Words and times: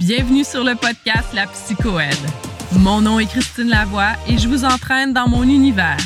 Bienvenue 0.00 0.44
sur 0.44 0.64
le 0.64 0.76
podcast 0.76 1.34
La 1.34 1.46
Psychoède. 1.46 2.14
Mon 2.72 3.02
nom 3.02 3.20
est 3.20 3.26
Christine 3.26 3.68
Lavoie 3.68 4.12
et 4.26 4.38
je 4.38 4.48
vous 4.48 4.64
entraîne 4.64 5.12
dans 5.12 5.28
mon 5.28 5.42
univers. 5.42 5.98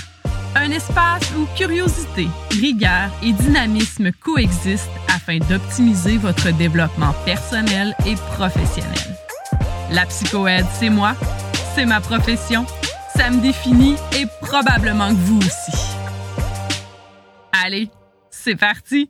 Un 0.56 0.72
espace 0.72 1.30
où 1.36 1.46
curiosité, 1.56 2.26
rigueur 2.50 3.08
et 3.22 3.32
dynamisme 3.32 4.10
coexistent 4.10 4.90
afin 5.14 5.38
d'optimiser 5.38 6.16
votre 6.16 6.50
développement 6.56 7.14
personnel 7.24 7.94
et 8.04 8.16
professionnel. 8.16 9.16
La 9.92 10.06
psychoède, 10.06 10.66
c'est 10.74 10.90
moi, 10.90 11.14
c'est 11.76 11.86
ma 11.86 12.00
profession, 12.00 12.66
ça 13.14 13.30
me 13.30 13.40
définit 13.40 13.94
et 14.18 14.26
probablement 14.40 15.10
que 15.10 15.20
vous 15.20 15.38
aussi. 15.38 15.96
Allez, 17.64 17.88
c'est 18.28 18.56
parti! 18.56 19.08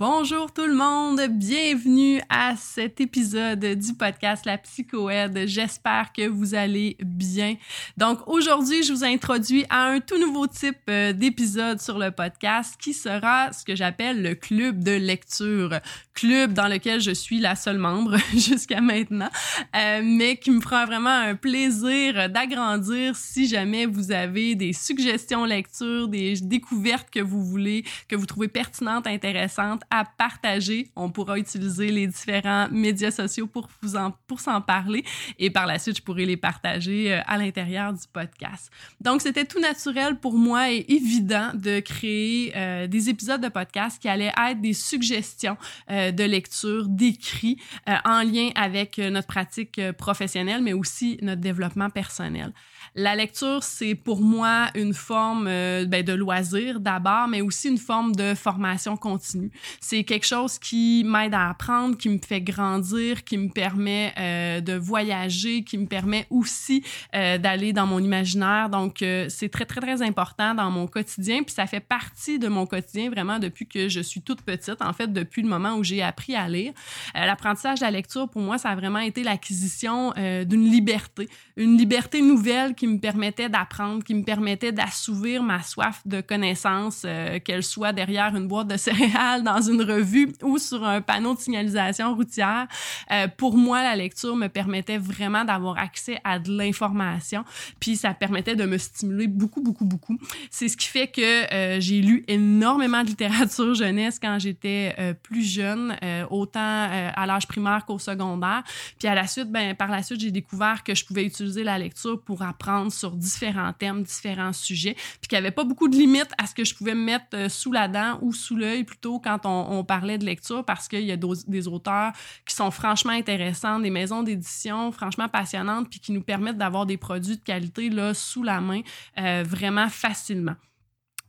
Bonjour 0.00 0.52
tout 0.52 0.64
le 0.64 0.74
monde, 0.74 1.20
bienvenue 1.28 2.20
à 2.28 2.54
cet 2.54 3.00
épisode 3.00 3.58
du 3.58 3.94
podcast 3.94 4.46
La 4.46 4.56
Psychoède. 4.56 5.40
J'espère 5.46 6.12
que 6.12 6.28
vous 6.28 6.54
allez 6.54 6.96
bien. 7.00 7.56
Donc 7.96 8.20
aujourd'hui, 8.28 8.84
je 8.84 8.92
vous 8.92 9.02
introduis 9.02 9.64
à 9.68 9.86
un 9.86 9.98
tout 9.98 10.16
nouveau 10.16 10.46
type 10.46 10.78
euh, 10.88 11.12
d'épisode 11.12 11.80
sur 11.80 11.98
le 11.98 12.12
podcast 12.12 12.76
qui 12.80 12.94
sera 12.94 13.52
ce 13.52 13.64
que 13.64 13.74
j'appelle 13.74 14.22
le 14.22 14.36
club 14.36 14.84
de 14.84 14.92
lecture. 14.92 15.80
Club 16.14 16.52
dans 16.52 16.68
lequel 16.68 17.00
je 17.00 17.10
suis 17.10 17.40
la 17.40 17.56
seule 17.56 17.78
membre 17.78 18.18
jusqu'à 18.34 18.80
maintenant, 18.80 19.30
euh, 19.74 20.00
mais 20.04 20.36
qui 20.36 20.52
me 20.52 20.60
fera 20.60 20.86
vraiment 20.86 21.10
un 21.10 21.34
plaisir 21.34 22.30
d'agrandir 22.30 23.16
si 23.16 23.48
jamais 23.48 23.84
vous 23.84 24.12
avez 24.12 24.54
des 24.54 24.72
suggestions 24.72 25.44
lecture, 25.44 26.06
des 26.06 26.34
découvertes 26.40 27.10
que 27.10 27.20
vous 27.20 27.44
voulez, 27.44 27.84
que 28.06 28.14
vous 28.14 28.26
trouvez 28.26 28.46
pertinentes, 28.46 29.08
intéressantes 29.08 29.82
à 29.90 30.04
partager. 30.04 30.90
On 30.96 31.10
pourra 31.10 31.38
utiliser 31.38 31.88
les 31.88 32.06
différents 32.06 32.68
médias 32.70 33.10
sociaux 33.10 33.46
pour 33.46 33.68
vous 33.82 33.96
en, 33.96 34.12
pour 34.26 34.40
s'en 34.40 34.60
parler 34.60 35.04
et 35.38 35.50
par 35.50 35.66
la 35.66 35.78
suite, 35.78 35.98
je 35.98 36.02
pourrai 36.02 36.26
les 36.26 36.36
partager 36.36 37.12
euh, 37.12 37.20
à 37.26 37.38
l'intérieur 37.38 37.92
du 37.92 38.06
podcast. 38.12 38.70
Donc, 39.00 39.22
c'était 39.22 39.44
tout 39.44 39.60
naturel 39.60 40.18
pour 40.18 40.34
moi 40.34 40.70
et 40.70 40.84
évident 40.88 41.50
de 41.54 41.80
créer 41.80 42.52
euh, 42.56 42.86
des 42.86 43.08
épisodes 43.08 43.40
de 43.40 43.48
podcast 43.48 44.00
qui 44.00 44.08
allaient 44.08 44.32
être 44.36 44.60
des 44.60 44.74
suggestions 44.74 45.56
euh, 45.90 46.10
de 46.10 46.24
lecture, 46.24 46.88
d'écrit 46.88 47.58
en 48.04 48.22
lien 48.22 48.50
avec 48.54 48.98
notre 48.98 49.26
pratique 49.26 49.80
professionnelle, 49.92 50.62
mais 50.62 50.72
aussi 50.72 51.18
notre 51.22 51.40
développement 51.40 51.90
personnel. 51.90 52.52
La 52.98 53.14
lecture, 53.14 53.62
c'est 53.62 53.94
pour 53.94 54.20
moi 54.20 54.70
une 54.74 54.92
forme 54.92 55.46
euh, 55.46 55.84
ben, 55.84 56.02
de 56.02 56.12
loisir 56.12 56.80
d'abord, 56.80 57.28
mais 57.28 57.42
aussi 57.42 57.68
une 57.68 57.78
forme 57.78 58.12
de 58.16 58.34
formation 58.34 58.96
continue. 58.96 59.52
C'est 59.80 60.02
quelque 60.02 60.26
chose 60.26 60.58
qui 60.58 61.04
m'aide 61.06 61.32
à 61.32 61.50
apprendre, 61.50 61.96
qui 61.96 62.08
me 62.08 62.18
fait 62.18 62.40
grandir, 62.40 63.22
qui 63.22 63.38
me 63.38 63.50
permet 63.50 64.12
euh, 64.18 64.60
de 64.60 64.72
voyager, 64.72 65.62
qui 65.62 65.78
me 65.78 65.86
permet 65.86 66.26
aussi 66.28 66.82
euh, 67.14 67.38
d'aller 67.38 67.72
dans 67.72 67.86
mon 67.86 68.00
imaginaire. 68.00 68.68
Donc, 68.68 68.96
c'est 69.28 69.48
très, 69.48 69.64
très, 69.64 69.80
très 69.80 70.02
important 70.02 70.56
dans 70.56 70.72
mon 70.72 70.88
quotidien. 70.88 71.44
Puis 71.44 71.54
ça 71.54 71.68
fait 71.68 71.78
partie 71.78 72.40
de 72.40 72.48
mon 72.48 72.66
quotidien 72.66 73.10
vraiment 73.10 73.38
depuis 73.38 73.68
que 73.68 73.88
je 73.88 74.00
suis 74.00 74.22
toute 74.22 74.42
petite, 74.42 74.82
en 74.82 74.92
fait, 74.92 75.12
depuis 75.12 75.42
le 75.42 75.48
moment 75.48 75.76
où 75.76 75.84
j'ai 75.84 76.02
appris 76.02 76.34
à 76.34 76.48
lire. 76.48 76.72
L'apprentissage 77.14 77.78
de 77.78 77.84
la 77.84 77.92
lecture, 77.92 78.28
pour 78.28 78.42
moi, 78.42 78.58
ça 78.58 78.70
a 78.70 78.74
vraiment 78.74 78.98
été 78.98 79.22
l'acquisition 79.22 80.12
d'une 80.16 80.68
liberté, 80.68 81.28
une 81.56 81.78
liberté 81.78 82.22
nouvelle 82.22 82.74
qui 82.74 82.87
me 82.88 82.98
permettait 82.98 83.48
d'apprendre, 83.48 84.02
qui 84.02 84.14
me 84.14 84.24
permettait 84.24 84.72
d'assouvir 84.72 85.42
ma 85.42 85.62
soif 85.62 86.00
de 86.04 86.20
connaissances, 86.20 87.02
euh, 87.04 87.38
qu'elle 87.38 87.62
soit 87.62 87.92
derrière 87.92 88.34
une 88.34 88.48
boîte 88.48 88.68
de 88.68 88.76
céréales, 88.88 89.42
dans 89.42 89.60
une 89.60 89.82
revue 89.82 90.32
ou 90.42 90.58
sur 90.58 90.84
un 90.84 91.00
panneau 91.00 91.34
de 91.34 91.40
signalisation 91.40 92.14
routière. 92.14 92.66
Euh, 93.10 93.28
pour 93.28 93.56
moi, 93.56 93.82
la 93.82 93.96
lecture 93.96 94.36
me 94.36 94.48
permettait 94.48 94.98
vraiment 94.98 95.44
d'avoir 95.44 95.78
accès 95.78 96.18
à 96.24 96.38
de 96.38 96.56
l'information, 96.56 97.44
puis 97.80 97.96
ça 97.96 98.14
permettait 98.14 98.56
de 98.56 98.64
me 98.64 98.78
stimuler 98.78 99.26
beaucoup, 99.26 99.62
beaucoup, 99.62 99.84
beaucoup. 99.84 100.18
C'est 100.50 100.68
ce 100.68 100.76
qui 100.76 100.88
fait 100.88 101.08
que 101.08 101.52
euh, 101.52 101.80
j'ai 101.80 102.00
lu 102.00 102.24
énormément 102.28 103.02
de 103.02 103.08
littérature 103.08 103.74
jeunesse 103.74 104.18
quand 104.20 104.38
j'étais 104.38 104.94
plus 105.22 105.42
jeune, 105.42 105.96
autant 106.30 106.88
à 107.14 107.26
l'âge 107.26 107.46
primaire 107.46 107.84
qu'au 107.86 107.98
secondaire. 107.98 108.62
Puis 108.98 109.08
à 109.08 109.14
la 109.14 109.26
suite, 109.26 109.50
ben, 109.50 109.74
par 109.74 109.90
la 109.90 110.02
suite, 110.02 110.20
j'ai 110.20 110.30
découvert 110.30 110.82
que 110.84 110.94
je 110.94 111.04
pouvais 111.04 111.24
utiliser 111.24 111.64
la 111.64 111.78
lecture 111.78 112.20
pour 112.20 112.42
apprendre 112.42 112.77
sur 112.90 113.12
différents 113.12 113.72
thèmes, 113.72 114.02
différents 114.02 114.52
sujets, 114.52 114.94
puis 114.94 115.28
qu'il 115.28 115.38
n'y 115.38 115.46
avait 115.46 115.54
pas 115.54 115.64
beaucoup 115.64 115.88
de 115.88 115.96
limites 115.96 116.32
à 116.38 116.46
ce 116.46 116.54
que 116.54 116.64
je 116.64 116.74
pouvais 116.74 116.94
me 116.94 117.04
mettre 117.04 117.26
euh, 117.34 117.48
sous 117.48 117.72
la 117.72 117.88
dent 117.88 118.18
ou 118.22 118.32
sous 118.32 118.56
l'œil 118.56 118.84
plutôt 118.84 119.18
quand 119.18 119.40
on, 119.44 119.84
parlait 119.84 120.18
de 120.18 120.24
lecture, 120.24 120.64
parce 120.64 120.88
qu'il 120.88 121.04
y 121.04 121.12
a 121.12 121.16
des 121.16 121.68
auteurs 121.68 122.12
qui 122.46 122.54
sont 122.54 122.70
franchement 122.70 123.12
intéressants, 123.12 123.80
des 123.80 123.90
maisons 123.90 124.22
d'édition 124.22 124.92
franchement 124.92 125.28
passionnantes, 125.28 125.88
puis 125.88 126.00
qui 126.00 126.12
nous 126.12 126.22
permettent 126.22 126.58
d'avoir 126.58 126.86
des 126.86 126.96
produits 126.96 127.36
de 127.36 127.42
qualité 127.42 127.88
là, 127.90 128.14
sous 128.14 128.42
la 128.42 128.60
main 128.60 128.80
euh, 129.18 129.44
vraiment 129.46 129.88
facilement. 129.88 130.56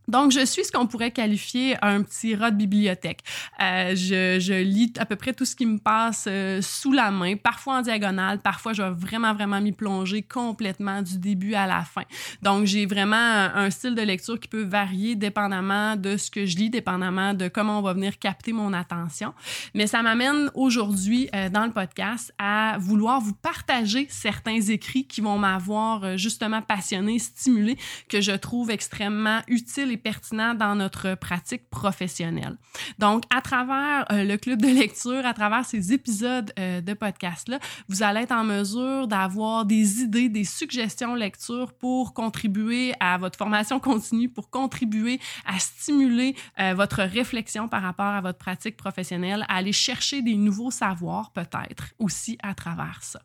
Donc, 0.10 0.32
je 0.32 0.46
suis 0.46 0.66
ce 0.66 0.72
qu'on 0.72 0.88
pourrait 0.88 1.12
qualifier 1.12 1.78
un 1.82 2.04
petit 2.04 2.36
rat 2.36 2.52
de 2.52 2.58
bibliothèque. 2.58 3.22
Euh, 3.62 3.96
je, 3.96 4.40
je, 4.40 4.54
lis 4.54 4.92
à 4.98 5.06
peu 5.06 5.16
près 5.16 5.34
tout 5.34 5.46
ce 5.46 5.56
qui 5.56 5.66
me 5.66 5.78
passe 5.78 6.26
euh, 6.28 6.62
sous 6.62 6.92
la 6.92 7.12
main, 7.12 7.36
parfois 7.36 7.76
en 7.76 7.82
diagonale, 7.82 8.40
parfois 8.40 8.74
je 8.74 8.82
vais 8.82 8.90
vraiment, 8.90 9.34
vraiment 9.34 9.62
m'y 9.62 9.72
plonger 9.72 10.22
complètement 10.24 11.02
du 11.02 11.18
début 11.18 11.54
à 11.54 11.68
la 11.68 11.84
fin. 11.84 12.04
Donc, 12.42 12.66
j'ai 12.66 12.86
vraiment 12.86 13.16
un 13.16 13.70
style 13.70 13.96
de 13.96 14.02
lecture 14.02 14.40
qui 14.40 14.48
peut 14.48 14.64
varier 14.64 15.16
dépendamment 15.16 15.96
de 15.96 16.18
ce 16.18 16.32
que 16.32 16.46
je 16.46 16.58
lis, 16.58 16.70
dépendamment 16.70 17.34
de 17.34 17.48
comment 17.48 17.80
on 17.80 17.82
va 17.82 17.94
venir 17.94 18.18
capter 18.20 18.52
mon 18.52 18.74
attention. 18.74 19.34
Mais 19.74 19.88
ça 19.88 20.02
m'amène 20.02 20.50
aujourd'hui 20.56 21.30
euh, 21.36 21.50
dans 21.50 21.66
le 21.66 21.72
podcast 21.72 22.34
à 22.38 22.78
vouloir 22.80 23.22
vous 23.22 23.34
partager 23.34 24.08
certains 24.10 24.62
écrits 24.62 25.06
qui 25.06 25.22
vont 25.22 25.38
m'avoir 25.38 26.04
euh, 26.04 26.18
justement 26.18 26.62
passionné, 26.62 27.20
stimulé, 27.20 27.78
que 28.08 28.22
je 28.22 28.32
trouve 28.32 28.72
extrêmement 28.72 29.40
utiles 29.48 29.92
et 29.92 29.98
pertinent 30.00 30.54
dans 30.54 30.76
notre 30.76 31.16
pratique 31.16 31.70
professionnelle. 31.70 32.58
Donc, 32.98 33.24
à 33.30 33.42
travers 33.42 34.06
euh, 34.12 34.24
le 34.24 34.38
club 34.38 34.62
de 34.62 34.68
lecture, 34.68 35.26
à 35.26 35.34
travers 35.34 35.66
ces 35.66 35.94
épisodes 35.94 36.52
euh, 36.58 36.82
de 36.82 36.94
podcast-là, 36.94 37.60
vous 37.88 38.04
allez 38.04 38.22
être 38.22 38.32
en 38.32 38.44
mesure 38.44 39.08
d'avoir 39.08 39.66
des 39.66 40.02
idées, 40.02 40.30
des 40.30 40.44
suggestions 40.44 41.16
lecture 41.16 41.74
pour 41.74 42.14
contribuer 42.14 42.94
à 43.00 43.18
votre 43.18 43.38
formation 43.38 43.80
continue, 43.80 44.30
pour 44.30 44.50
contribuer 44.50 45.20
à 45.46 45.60
stimuler 45.60 46.36
euh, 46.60 46.74
votre 46.76 47.04
réflexion 47.04 47.68
par 47.68 47.82
rapport 47.82 48.06
à 48.06 48.22
votre 48.22 48.38
pratique 48.38 48.78
professionnelle, 48.78 49.46
à 49.50 49.58
aller 49.58 49.74
chercher 49.74 50.22
des 50.22 50.36
nouveaux 50.36 50.72
savoirs 50.72 51.32
peut-être 51.32 51.94
aussi 52.00 52.38
à 52.44 52.54
travers 52.54 53.00
ça. 53.02 53.22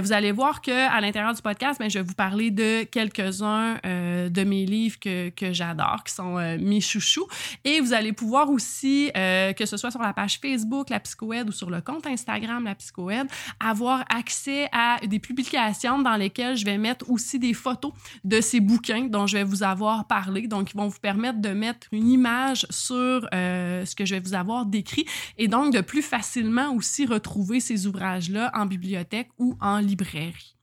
vous 0.00 0.12
allez 0.12 0.32
voir 0.32 0.60
que 0.60 0.70
à 0.70 1.00
l'intérieur 1.00 1.34
du 1.34 1.42
podcast, 1.42 1.78
ben, 1.78 1.88
je 1.88 1.98
vais 1.98 2.04
vous 2.04 2.14
parler 2.14 2.50
de 2.50 2.84
quelques-uns 2.84 3.74
de 3.84 4.44
mes 4.44 4.66
livres 4.66 4.98
que, 4.98 5.30
que 5.30 5.52
j'adore 5.52 5.93
qui 6.02 6.12
sont 6.12 6.38
euh, 6.38 6.56
mes 6.60 6.80
chouchous. 6.80 7.26
Et 7.64 7.80
vous 7.80 7.92
allez 7.92 8.12
pouvoir 8.12 8.50
aussi, 8.50 9.10
euh, 9.16 9.52
que 9.52 9.66
ce 9.66 9.76
soit 9.76 9.90
sur 9.90 10.02
la 10.02 10.12
page 10.12 10.40
Facebook, 10.40 10.90
la 10.90 11.00
Psychoède, 11.00 11.48
ou 11.48 11.52
sur 11.52 11.70
le 11.70 11.80
compte 11.80 12.06
Instagram, 12.06 12.64
la 12.64 12.74
Psychoède, 12.74 13.28
avoir 13.60 14.04
accès 14.08 14.68
à 14.72 14.98
des 15.06 15.18
publications 15.18 16.00
dans 16.00 16.16
lesquelles 16.16 16.56
je 16.56 16.64
vais 16.64 16.78
mettre 16.78 17.10
aussi 17.10 17.38
des 17.38 17.54
photos 17.54 17.92
de 18.24 18.40
ces 18.40 18.60
bouquins 18.60 19.06
dont 19.08 19.26
je 19.26 19.36
vais 19.36 19.44
vous 19.44 19.62
avoir 19.62 20.06
parlé. 20.06 20.48
Donc, 20.48 20.72
ils 20.72 20.76
vont 20.76 20.88
vous 20.88 21.00
permettre 21.00 21.40
de 21.40 21.50
mettre 21.50 21.86
une 21.92 22.08
image 22.08 22.66
sur 22.70 23.28
euh, 23.34 23.84
ce 23.84 23.94
que 23.94 24.04
je 24.04 24.14
vais 24.14 24.20
vous 24.20 24.34
avoir 24.34 24.66
décrit 24.66 25.04
et 25.38 25.48
donc 25.48 25.72
de 25.72 25.80
plus 25.80 26.02
facilement 26.02 26.72
aussi 26.74 27.06
retrouver 27.06 27.60
ces 27.60 27.86
ouvrages-là 27.86 28.50
en 28.54 28.66
bibliothèque 28.66 29.28
ou 29.38 29.56
en 29.60 29.78
librairie. 29.78 30.53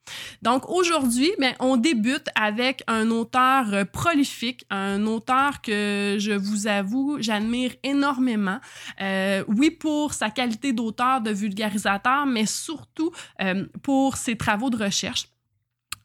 Donc 0.41 0.69
aujourd'hui, 0.69 1.31
ben, 1.39 1.53
on 1.59 1.77
débute 1.77 2.27
avec 2.35 2.83
un 2.87 3.09
auteur 3.11 3.73
euh, 3.73 3.85
prolifique, 3.85 4.65
un 4.69 5.05
auteur 5.05 5.61
que 5.61 6.17
je 6.19 6.31
vous 6.31 6.67
avoue, 6.67 7.17
j'admire 7.19 7.73
énormément. 7.83 8.59
Euh, 9.01 9.43
oui, 9.47 9.69
pour 9.71 10.13
sa 10.13 10.29
qualité 10.29 10.73
d'auteur, 10.73 11.21
de 11.21 11.31
vulgarisateur, 11.31 12.25
mais 12.25 12.45
surtout 12.45 13.11
euh, 13.41 13.65
pour 13.83 14.17
ses 14.17 14.35
travaux 14.35 14.69
de 14.69 14.83
recherche. 14.83 15.27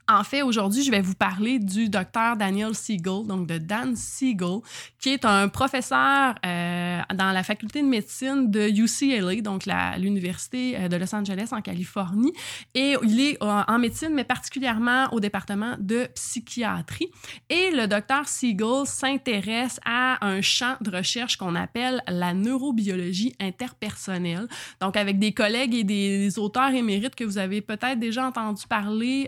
En 0.09 0.23
fait, 0.23 0.43
aujourd'hui, 0.43 0.85
je 0.85 0.93
vais 0.93 1.01
vous 1.01 1.17
parler 1.17 1.59
du 1.59 1.89
docteur 1.89 2.37
Daniel 2.37 2.77
Siegel, 2.77 3.27
donc 3.27 3.49
de 3.49 3.59
Dan 3.59 3.97
Siegel, 3.97 4.61
qui 5.01 5.09
est 5.09 5.25
un 5.25 5.49
professeur 5.49 6.37
euh, 6.47 7.01
dans 7.13 7.33
la 7.33 7.43
faculté 7.43 7.83
de 7.83 7.89
médecine 7.89 8.49
de 8.49 8.69
UCLA, 8.69 9.41
donc 9.41 9.65
l'université 9.99 10.77
euh, 10.77 10.87
de 10.87 10.97
Los 10.97 11.13
Angeles 11.13 11.49
en 11.51 11.61
Californie. 11.61 12.33
Et 12.77 12.95
il 13.03 13.21
est 13.21 13.43
euh, 13.43 13.63
en 13.67 13.79
médecine, 13.81 14.11
mais 14.13 14.23
particulièrement 14.23 15.09
au 15.11 15.19
département 15.19 15.75
de 15.81 16.07
psychiatrie. 16.15 17.11
Et 17.51 17.73
le 17.73 17.89
docteur 17.89 18.29
Siegel 18.29 18.87
s'intéresse 18.87 19.81
à 19.85 20.25
un 20.25 20.41
champ 20.41 20.77
de 20.83 20.97
recherche 20.97 21.37
qu'on 21.37 21.57
appelle 21.57 22.01
la 22.07 22.33
neurobiologie 22.33 23.35
interpersonnelle. 23.41 24.47
Donc, 24.81 24.97
avec 24.97 25.19
des 25.19 25.33
collègues 25.33 25.75
et 25.75 25.83
des, 25.83 26.39
auteurs 26.39 26.71
émérites 26.71 27.17
que 27.17 27.25
vous 27.25 27.39
avez 27.39 27.61
peut-être 27.61 27.99
déjà 27.99 28.25
entendu 28.25 28.67
parler, 28.69 29.27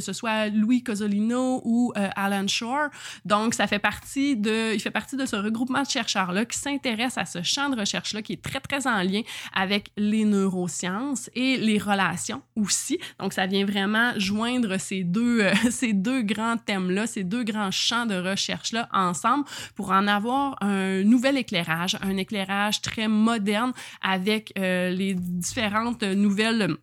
que 0.00 0.06
ce 0.06 0.12
soit 0.12 0.48
Louis 0.48 0.82
Cosolino 0.82 1.60
ou 1.64 1.92
euh, 1.96 2.08
Alan 2.16 2.46
Shore. 2.48 2.88
Donc, 3.24 3.54
ça 3.54 3.66
fait 3.66 3.78
partie 3.78 4.36
de, 4.36 4.74
il 4.74 4.80
fait 4.80 4.90
partie 4.90 5.16
de 5.16 5.26
ce 5.26 5.36
regroupement 5.36 5.82
de 5.82 5.88
chercheurs-là 5.88 6.44
qui 6.44 6.58
s'intéresse 6.58 7.18
à 7.18 7.24
ce 7.24 7.42
champ 7.42 7.68
de 7.68 7.78
recherche-là 7.78 8.22
qui 8.22 8.34
est 8.34 8.42
très, 8.42 8.60
très 8.60 8.86
en 8.86 9.02
lien 9.02 9.22
avec 9.54 9.90
les 9.96 10.24
neurosciences 10.24 11.30
et 11.34 11.56
les 11.56 11.78
relations 11.78 12.42
aussi. 12.56 12.98
Donc, 13.18 13.32
ça 13.32 13.46
vient 13.46 13.64
vraiment 13.64 14.12
joindre 14.16 14.78
ces 14.78 15.04
deux, 15.04 15.42
euh, 15.42 15.52
ces 15.70 15.92
deux 15.92 16.22
grands 16.22 16.56
thèmes-là, 16.56 17.06
ces 17.06 17.24
deux 17.24 17.44
grands 17.44 17.70
champs 17.70 18.06
de 18.06 18.16
recherche-là 18.16 18.88
ensemble 18.92 19.44
pour 19.74 19.90
en 19.90 20.06
avoir 20.06 20.56
un 20.62 21.02
nouvel 21.04 21.36
éclairage, 21.36 21.96
un 22.02 22.16
éclairage 22.16 22.80
très 22.80 23.08
moderne 23.08 23.72
avec 24.02 24.52
euh, 24.58 24.90
les 24.90 25.14
différentes 25.14 26.02
nouvelles 26.02 26.76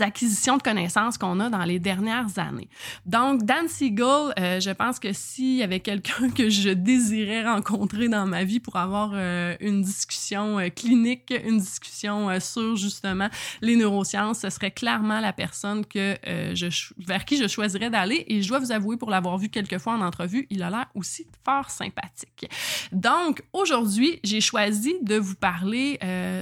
acquisitions 0.00 0.56
de 0.56 0.62
connaissances 0.62 1.16
qu'on 1.16 1.38
a 1.38 1.48
dans 1.48 1.64
les 1.64 1.78
dernières 1.78 2.38
années. 2.38 2.68
Donc, 3.04 3.44
Dan 3.44 3.68
Siegel, 3.68 4.34
euh, 4.38 4.58
je 4.58 4.70
pense 4.70 4.98
que 4.98 5.12
s'il 5.12 5.56
y 5.56 5.62
avait 5.62 5.78
quelqu'un 5.78 6.28
que 6.30 6.50
je 6.50 6.70
désirais 6.70 7.44
rencontrer 7.44 8.08
dans 8.08 8.26
ma 8.26 8.42
vie 8.42 8.58
pour 8.58 8.76
avoir 8.76 9.12
euh, 9.14 9.54
une 9.60 9.82
discussion 9.82 10.58
euh, 10.58 10.70
clinique, 10.70 11.32
une 11.44 11.58
discussion 11.58 12.40
sur 12.40 12.74
justement 12.74 13.28
les 13.62 13.76
neurosciences, 13.76 14.40
ce 14.40 14.50
serait 14.50 14.72
clairement 14.72 15.20
la 15.20 15.32
personne 15.32 15.86
que 15.86 16.16
vers 16.98 17.24
qui 17.24 17.36
je 17.36 17.46
choisirais 17.46 17.88
d'aller. 17.88 18.24
Et 18.26 18.42
je 18.42 18.48
dois 18.48 18.58
vous 18.58 18.72
avouer, 18.72 18.96
pour 18.96 19.10
l'avoir 19.10 19.38
vu 19.38 19.48
quelques 19.48 19.78
fois 19.78 19.92
en 19.92 20.00
entrevue, 20.00 20.46
il 20.50 20.62
a 20.62 20.70
l'air 20.70 20.86
aussi 20.94 21.26
fort 21.44 21.70
sympathique. 21.70 22.50
Donc, 22.90 23.42
aujourd'hui, 23.52 24.18
j'ai 24.24 24.40
choisi 24.40 24.96
de 25.02 25.16
vous 25.16 25.36
parler 25.36 25.98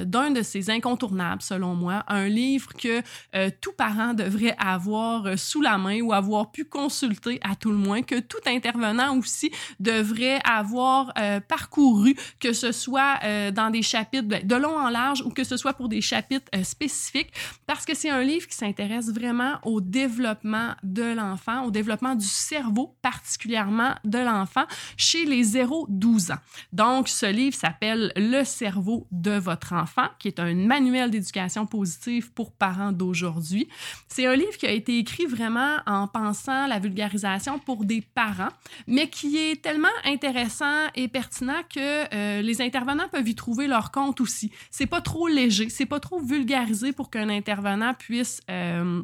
d'un 0.06 0.30
de 0.30 0.42
ces 0.42 0.70
incontournables, 0.70 1.42
selon 1.42 1.74
moi, 1.74 2.04
un 2.08 2.26
livre 2.26 2.72
que 2.74 3.02
euh, 3.34 3.50
tout 3.60 3.72
parent 3.72 4.14
devrait 4.14 4.54
avoir 4.58 5.26
euh, 5.26 5.36
sous 5.36 5.60
la 5.60 5.76
main 5.76 6.00
ou 6.00 6.12
avoir 6.12 6.52
pu 6.52 6.64
consulter 6.64 7.40
à 7.42 7.56
tout 7.56 7.70
le 7.70 7.76
moins, 7.76 8.02
que 8.02 8.20
tout 8.20 8.38
intervenant 8.46 9.18
aussi 9.18 9.50
devrait 9.80 10.40
avoir 10.44 11.12
euh, 11.18 11.40
parcouru, 11.40 12.14
que 12.38 12.52
ce 12.52 12.72
soit 12.72 13.18
dans 13.52 13.70
des 13.70 13.82
chapitres 13.82 14.44
de 14.44 14.54
long 14.56 14.76
en 14.76 14.88
large 14.88 15.22
ou 15.22 15.30
que 15.30 15.44
ce 15.44 15.56
soit 15.56 15.72
pour 15.72 15.88
des 15.88 16.00
chapitres 16.00 16.50
spécifiques, 16.62 17.32
parce 17.66 17.84
que 17.84 17.94
c'est 17.94 18.10
un 18.10 18.22
livre 18.22 18.46
qui 18.46 18.56
s'intéresse 18.56 19.12
vraiment 19.12 19.58
au 19.62 19.80
développement 19.80 20.74
de 20.82 21.02
l'enfant, 21.02 21.64
au 21.64 21.70
développement 21.70 22.14
du 22.14 22.26
cerveau 22.26 22.96
particulièrement 23.02 23.94
de 24.04 24.18
l'enfant 24.18 24.64
chez 24.96 25.24
les 25.24 25.44
0-12 25.44 26.32
ans. 26.32 26.38
Donc, 26.72 27.08
ce 27.08 27.26
livre 27.26 27.56
s'appelle 27.56 28.12
Le 28.16 28.44
cerveau 28.44 29.06
de 29.10 29.32
votre 29.32 29.72
enfant, 29.72 30.08
qui 30.18 30.28
est 30.28 30.40
un 30.40 30.54
manuel 30.54 31.10
d'éducation 31.10 31.66
positive 31.66 32.32
pour 32.32 32.52
parents 32.52 32.92
d'aujourd'hui 32.92 33.23
C'est 34.08 34.26
un 34.26 34.36
livre 34.36 34.56
qui 34.56 34.66
a 34.66 34.70
été 34.70 34.98
écrit 34.98 35.26
vraiment 35.26 35.78
en 35.86 36.06
pensant 36.06 36.66
la 36.66 36.78
vulgarisation 36.78 37.58
pour 37.58 37.84
des 37.84 38.00
parents, 38.00 38.50
mais 38.86 39.08
qui 39.08 39.36
est 39.38 39.62
tellement 39.62 39.88
intéressant 40.04 40.88
et 40.94 41.08
pertinent 41.08 41.62
que 41.74 42.14
euh, 42.14 42.42
les 42.42 42.60
intervenants 42.60 43.08
peuvent 43.08 43.28
y 43.28 43.34
trouver 43.34 43.66
leur 43.66 43.90
compte 43.90 44.20
aussi. 44.20 44.50
C'est 44.70 44.86
pas 44.86 45.00
trop 45.00 45.28
léger, 45.28 45.68
c'est 45.68 45.86
pas 45.86 46.00
trop 46.00 46.20
vulgarisé 46.20 46.92
pour 46.92 47.10
qu'un 47.10 47.28
intervenant 47.28 47.94
puisse 47.94 48.40
euh, 48.50 49.02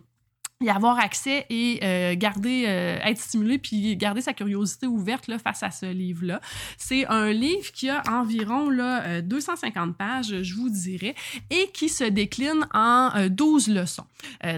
y 0.62 0.68
avoir 0.68 0.98
accès 0.98 1.46
et 1.48 1.80
euh, 1.82 2.14
garder, 2.16 2.64
euh, 2.68 2.98
être 3.02 3.18
stimulé 3.18 3.56
puis 3.56 3.96
garder 3.96 4.20
sa 4.20 4.34
curiosité 4.34 4.86
ouverte 4.86 5.26
là, 5.26 5.38
face 5.38 5.62
à 5.62 5.70
ce 5.70 5.86
livre-là. 5.86 6.38
C'est 6.76 7.06
un 7.06 7.30
livre 7.30 7.72
qui 7.72 7.88
a 7.88 8.02
environ 8.10 8.68
là, 8.68 9.22
250 9.22 9.88
euh, 9.88 9.92
pages, 9.94 10.42
je 10.42 10.54
vous 10.54 10.68
dirais, 10.68 11.14
et 11.48 11.70
qui 11.72 11.88
se 11.88 12.04
décline 12.04 12.66
en 12.74 13.10
12 13.30 13.68
leçons. 13.68 14.04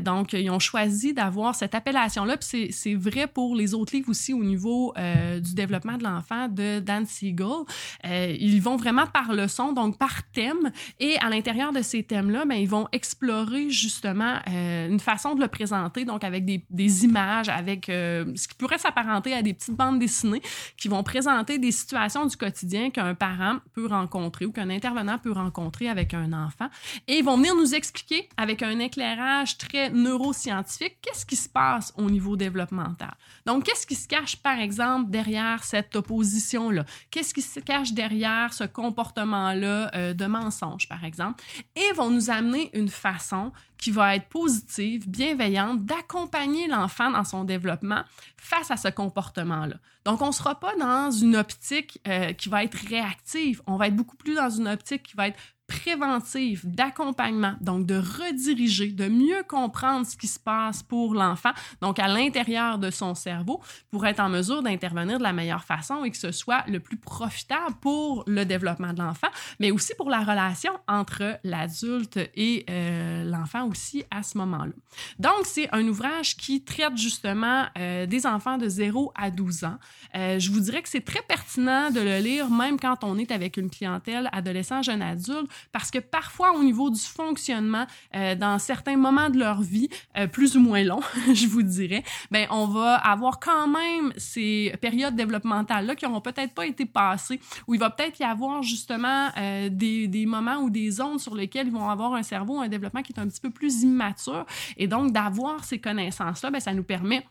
donc, 0.01 0.33
ils 0.33 0.51
ont 0.51 0.59
choisi 0.59 1.15
d'avoir 1.15 1.55
cette 1.55 1.75
appellation-là, 1.75 2.37
puis 2.37 2.73
c'est 2.73 2.95
vrai 2.95 3.29
pour 3.29 3.55
les 3.55 3.75
autres 3.75 3.95
livres 3.95 4.11
aussi 4.11 4.33
au 4.33 4.43
niveau 4.43 4.93
du 5.41 5.55
développement 5.55 5.97
de 5.97 6.05
l'enfant 6.05 6.49
de 6.49 6.81
Dan 6.81 7.07
Siegel. 7.07 7.65
ils 8.05 8.61
vont 8.61 8.77
vraiment 8.77 9.07
par 9.07 9.33
leçon, 9.33 9.73
donc 9.73 9.99
par 9.99 10.23
thème, 10.33 10.73
et 10.99 11.17
à 11.19 11.29
l'intérieur 11.31 11.73
de 11.73 11.83
ces 11.83 12.03
thèmes-là, 12.03 12.45
ben, 12.45 12.57
ils 12.57 12.69
vont 12.69 12.89
explorer 12.93 13.71
justement 13.71 14.41
une 14.47 15.01
façon 15.01 15.35
de 15.35 15.41
le 15.41 15.49
présenter 15.49 15.92
donc 16.01 16.25
avec 16.25 16.45
des, 16.45 17.05
images, 17.05 17.49
avec 17.49 17.89
euh, 17.89 18.33
ce 18.35 18.49
qui 18.49 18.55
pourrait 18.55 18.79
s'apparenter 18.79 19.35
à 19.35 19.43
des 19.43 19.55
petites 19.55 19.77
bandes 19.77 19.99
dessinées 19.99 20.43
qui 20.77 20.89
vont 20.89 21.03
présenter 21.03 21.59
des 21.59 21.73
situations 21.73 22.27
du 22.27 22.37
quotidien 22.37 22.91
qu'un 22.91 23.15
parent 23.15 23.59
peut 23.73 23.87
rencontrer 23.87 24.47
ou 24.47 24.53
qu'un 24.53 24.71
intervenant 24.71 25.19
peut 25.19 25.33
rencontrer 25.33 25.89
avec 25.89 26.15
un 26.15 26.33
enfant. 26.33 26.69
Et 27.09 27.19
ils 27.19 27.25
vont 27.25 27.37
venir 27.37 27.55
nous 27.55 27.75
expliquer 27.75 28.29
avec 28.37 28.63
un 28.63 28.79
éclairage 28.79 29.59
très 29.59 29.91
neuroscientifique 29.91 30.99
qu'est-ce 31.03 31.27
qui 31.27 31.37
se 31.37 31.49
passe 31.49 31.93
au 31.97 32.11
niveau 32.11 32.37
développemental. 32.37 33.15
Donc, 33.47 33.65
qu'est-ce 33.65 33.87
qui 33.87 33.95
se 33.95 34.09
cache, 34.09 34.37
par 34.37 34.59
exemple, 34.59 35.11
derrière 35.11 35.65
cette 35.65 35.95
opposition-là? 35.97 36.85
Qu'est-ce 37.11 37.35
qui 37.35 37.43
se 37.43 37.61
cache 37.61 37.93
derrière 37.93 38.53
ce 38.53 38.65
comportement-là 38.65 39.91
euh, 39.95 40.15
de 40.15 40.27
mensonge, 40.27 40.89
par 40.89 41.05
exemple? 41.05 41.43
Et 41.77 41.93
vont 41.95 42.11
nous 42.11 42.31
amener 42.31 42.71
une 42.75 42.89
façon 42.89 43.53
qui 43.83 43.91
va 43.91 44.15
être 44.15 44.29
positive, 44.29 45.11
bienveillante, 45.11 45.85
d'accompagner 45.85 46.69
l'enfant 46.69 47.11
dans 47.11 47.25
son 47.25 47.43
développement 47.43 48.05
face 48.37 48.71
à 48.71 48.77
ce 48.77 48.87
comportement-là. 48.87 49.75
Donc, 50.05 50.23
on 50.23 50.29
ne 50.29 50.33
sera 50.33 50.61
pas 50.61 50.77
dans 50.77 51.11
une 51.11 51.35
optique 51.35 52.01
euh, 52.07 52.33
qui 52.33 52.49
va 52.49 52.63
être 52.63 52.77
réactive, 52.89 53.61
on 53.67 53.77
va 53.77 53.89
être 53.89 53.97
beaucoup 53.97 54.15
plus 54.17 54.37
dans 54.37 54.51
une 54.51 54.69
optique 54.69 55.03
qui 55.03 55.17
va 55.17 55.27
être 55.27 55.39
préventive, 55.73 56.61
d'accompagnement, 56.65 57.55
donc 57.61 57.87
de 57.87 57.97
rediriger, 57.97 58.89
de 58.89 59.09
mieux 59.09 59.43
comprendre 59.49 60.07
ce 60.07 60.17
qui 60.17 60.27
se 60.27 60.39
passe 60.39 60.83
pour 60.83 61.15
l'enfant, 61.15 61.53
donc 61.81 61.99
à 61.99 62.09
l'intérieur 62.09 62.79
de 62.79 62.91
son 62.91 63.15
cerveau, 63.15 63.61
pour 63.91 64.07
être 64.07 64.21
en 64.21 64.29
mesure 64.29 64.63
d'intervenir 64.63 65.19
de 65.19 65.23
la 65.23 65.33
meilleure 65.33 65.65
façon 65.65 66.05
et 66.05 66.11
que 66.11 66.17
ce 66.17 66.31
soit 66.33 66.65
le 66.69 66.81
plus 66.81 66.97
profitable 66.97 67.75
pour 67.81 68.25
le 68.27 68.45
développement 68.45 68.93
de 68.93 69.01
l'enfant, 69.01 69.29
mais 69.61 69.71
aussi 69.71 69.95
pour 69.97 70.11
la 70.11 70.21
relation 70.21 70.73
entre 70.89 71.39
l'adulte 71.43 72.19
et 72.35 72.65
euh, 72.69 73.25
l'enfant 73.25 73.67
aussi 73.67 74.05
à 74.11 74.23
ce 74.23 74.37
moment-là. 74.39 74.73
Donc, 75.19 75.45
c'est 75.45 75.69
un 75.73 75.87
ouvrage 75.89 76.37
qui 76.37 76.63
traite 76.63 76.97
justement 76.97 77.67
euh, 77.79 78.07
des 78.07 78.27
enfants 78.27 78.59
de 78.59 78.69
0 78.69 79.13
à 79.15 79.31
12 79.31 79.65
ans. 79.65 79.79
Euh, 80.15 80.39
je 80.39 80.51
vous 80.51 80.61
dirais 80.61 80.83
que 80.83 80.89
c'est 80.89 81.05
très 81.05 81.23
pertinent 81.23 81.91
de 81.91 82.01
le 82.01 82.19
lire, 82.19 82.51
même 82.51 82.79
quand 82.79 83.05
on 83.05 83.17
est 83.19 83.31
avec 83.31 83.57
une 83.57 83.71
clientèle 83.71 84.29
adolescent, 84.33 84.83
jeune 84.83 85.03
adulte, 85.03 85.51
parce 85.71 85.91
que 85.91 85.99
parfois, 85.99 86.53
au 86.53 86.63
niveau 86.63 86.91
du 86.91 87.01
fonctionnement, 87.01 87.87
euh, 88.15 88.35
dans 88.35 88.59
certains 88.59 88.97
moments 88.97 89.31
de 89.31 89.39
leur 89.39 89.63
vie, 89.63 89.89
euh, 90.17 90.27
plus 90.27 90.57
ou 90.57 90.61
moins 90.61 90.83
longs, 90.83 91.03
je 91.35 91.47
vous 91.47 91.63
dirais, 91.63 92.03
ben, 92.31 92.47
on 92.51 92.67
va 92.67 92.97
avoir 92.97 93.39
quand 93.41 93.69
même 93.69 94.13
ces 94.17 94.75
périodes 94.81 95.15
développementales-là 95.15 95.95
qui 95.95 96.05
n'auront 96.05 96.21
peut-être 96.21 96.55
pas 96.55 96.67
été 96.67 96.87
passées, 96.87 97.41
où 97.67 97.75
il 97.75 97.81
va 97.81 97.91
peut-être 97.91 98.19
y 98.21 98.25
avoir 98.25 98.63
justement 98.63 99.31
euh, 99.37 99.69
des, 99.71 100.09
des, 100.09 100.27
moments 100.27 100.59
ou 100.59 100.71
des 100.71 100.91
zones 100.91 101.19
sur 101.19 101.35
lesquelles 101.35 101.67
ils 101.67 101.73
vont 101.73 101.89
avoir 101.89 102.15
un 102.15 102.23
cerveau, 102.23 102.61
un 102.61 102.69
développement 102.69 103.03
qui 103.03 103.13
est 103.13 103.21
un 103.21 103.29
petit 103.29 103.41
peu 103.41 103.51
plus 103.51 103.83
immature. 103.83 104.47
Et 104.77 104.87
donc, 104.87 105.13
d'avoir 105.13 105.65
ces 105.65 105.79
connaissances-là, 105.79 106.51
ben, 106.51 106.61
ça 106.61 106.73
nous 106.73 106.85
permet 106.85 107.27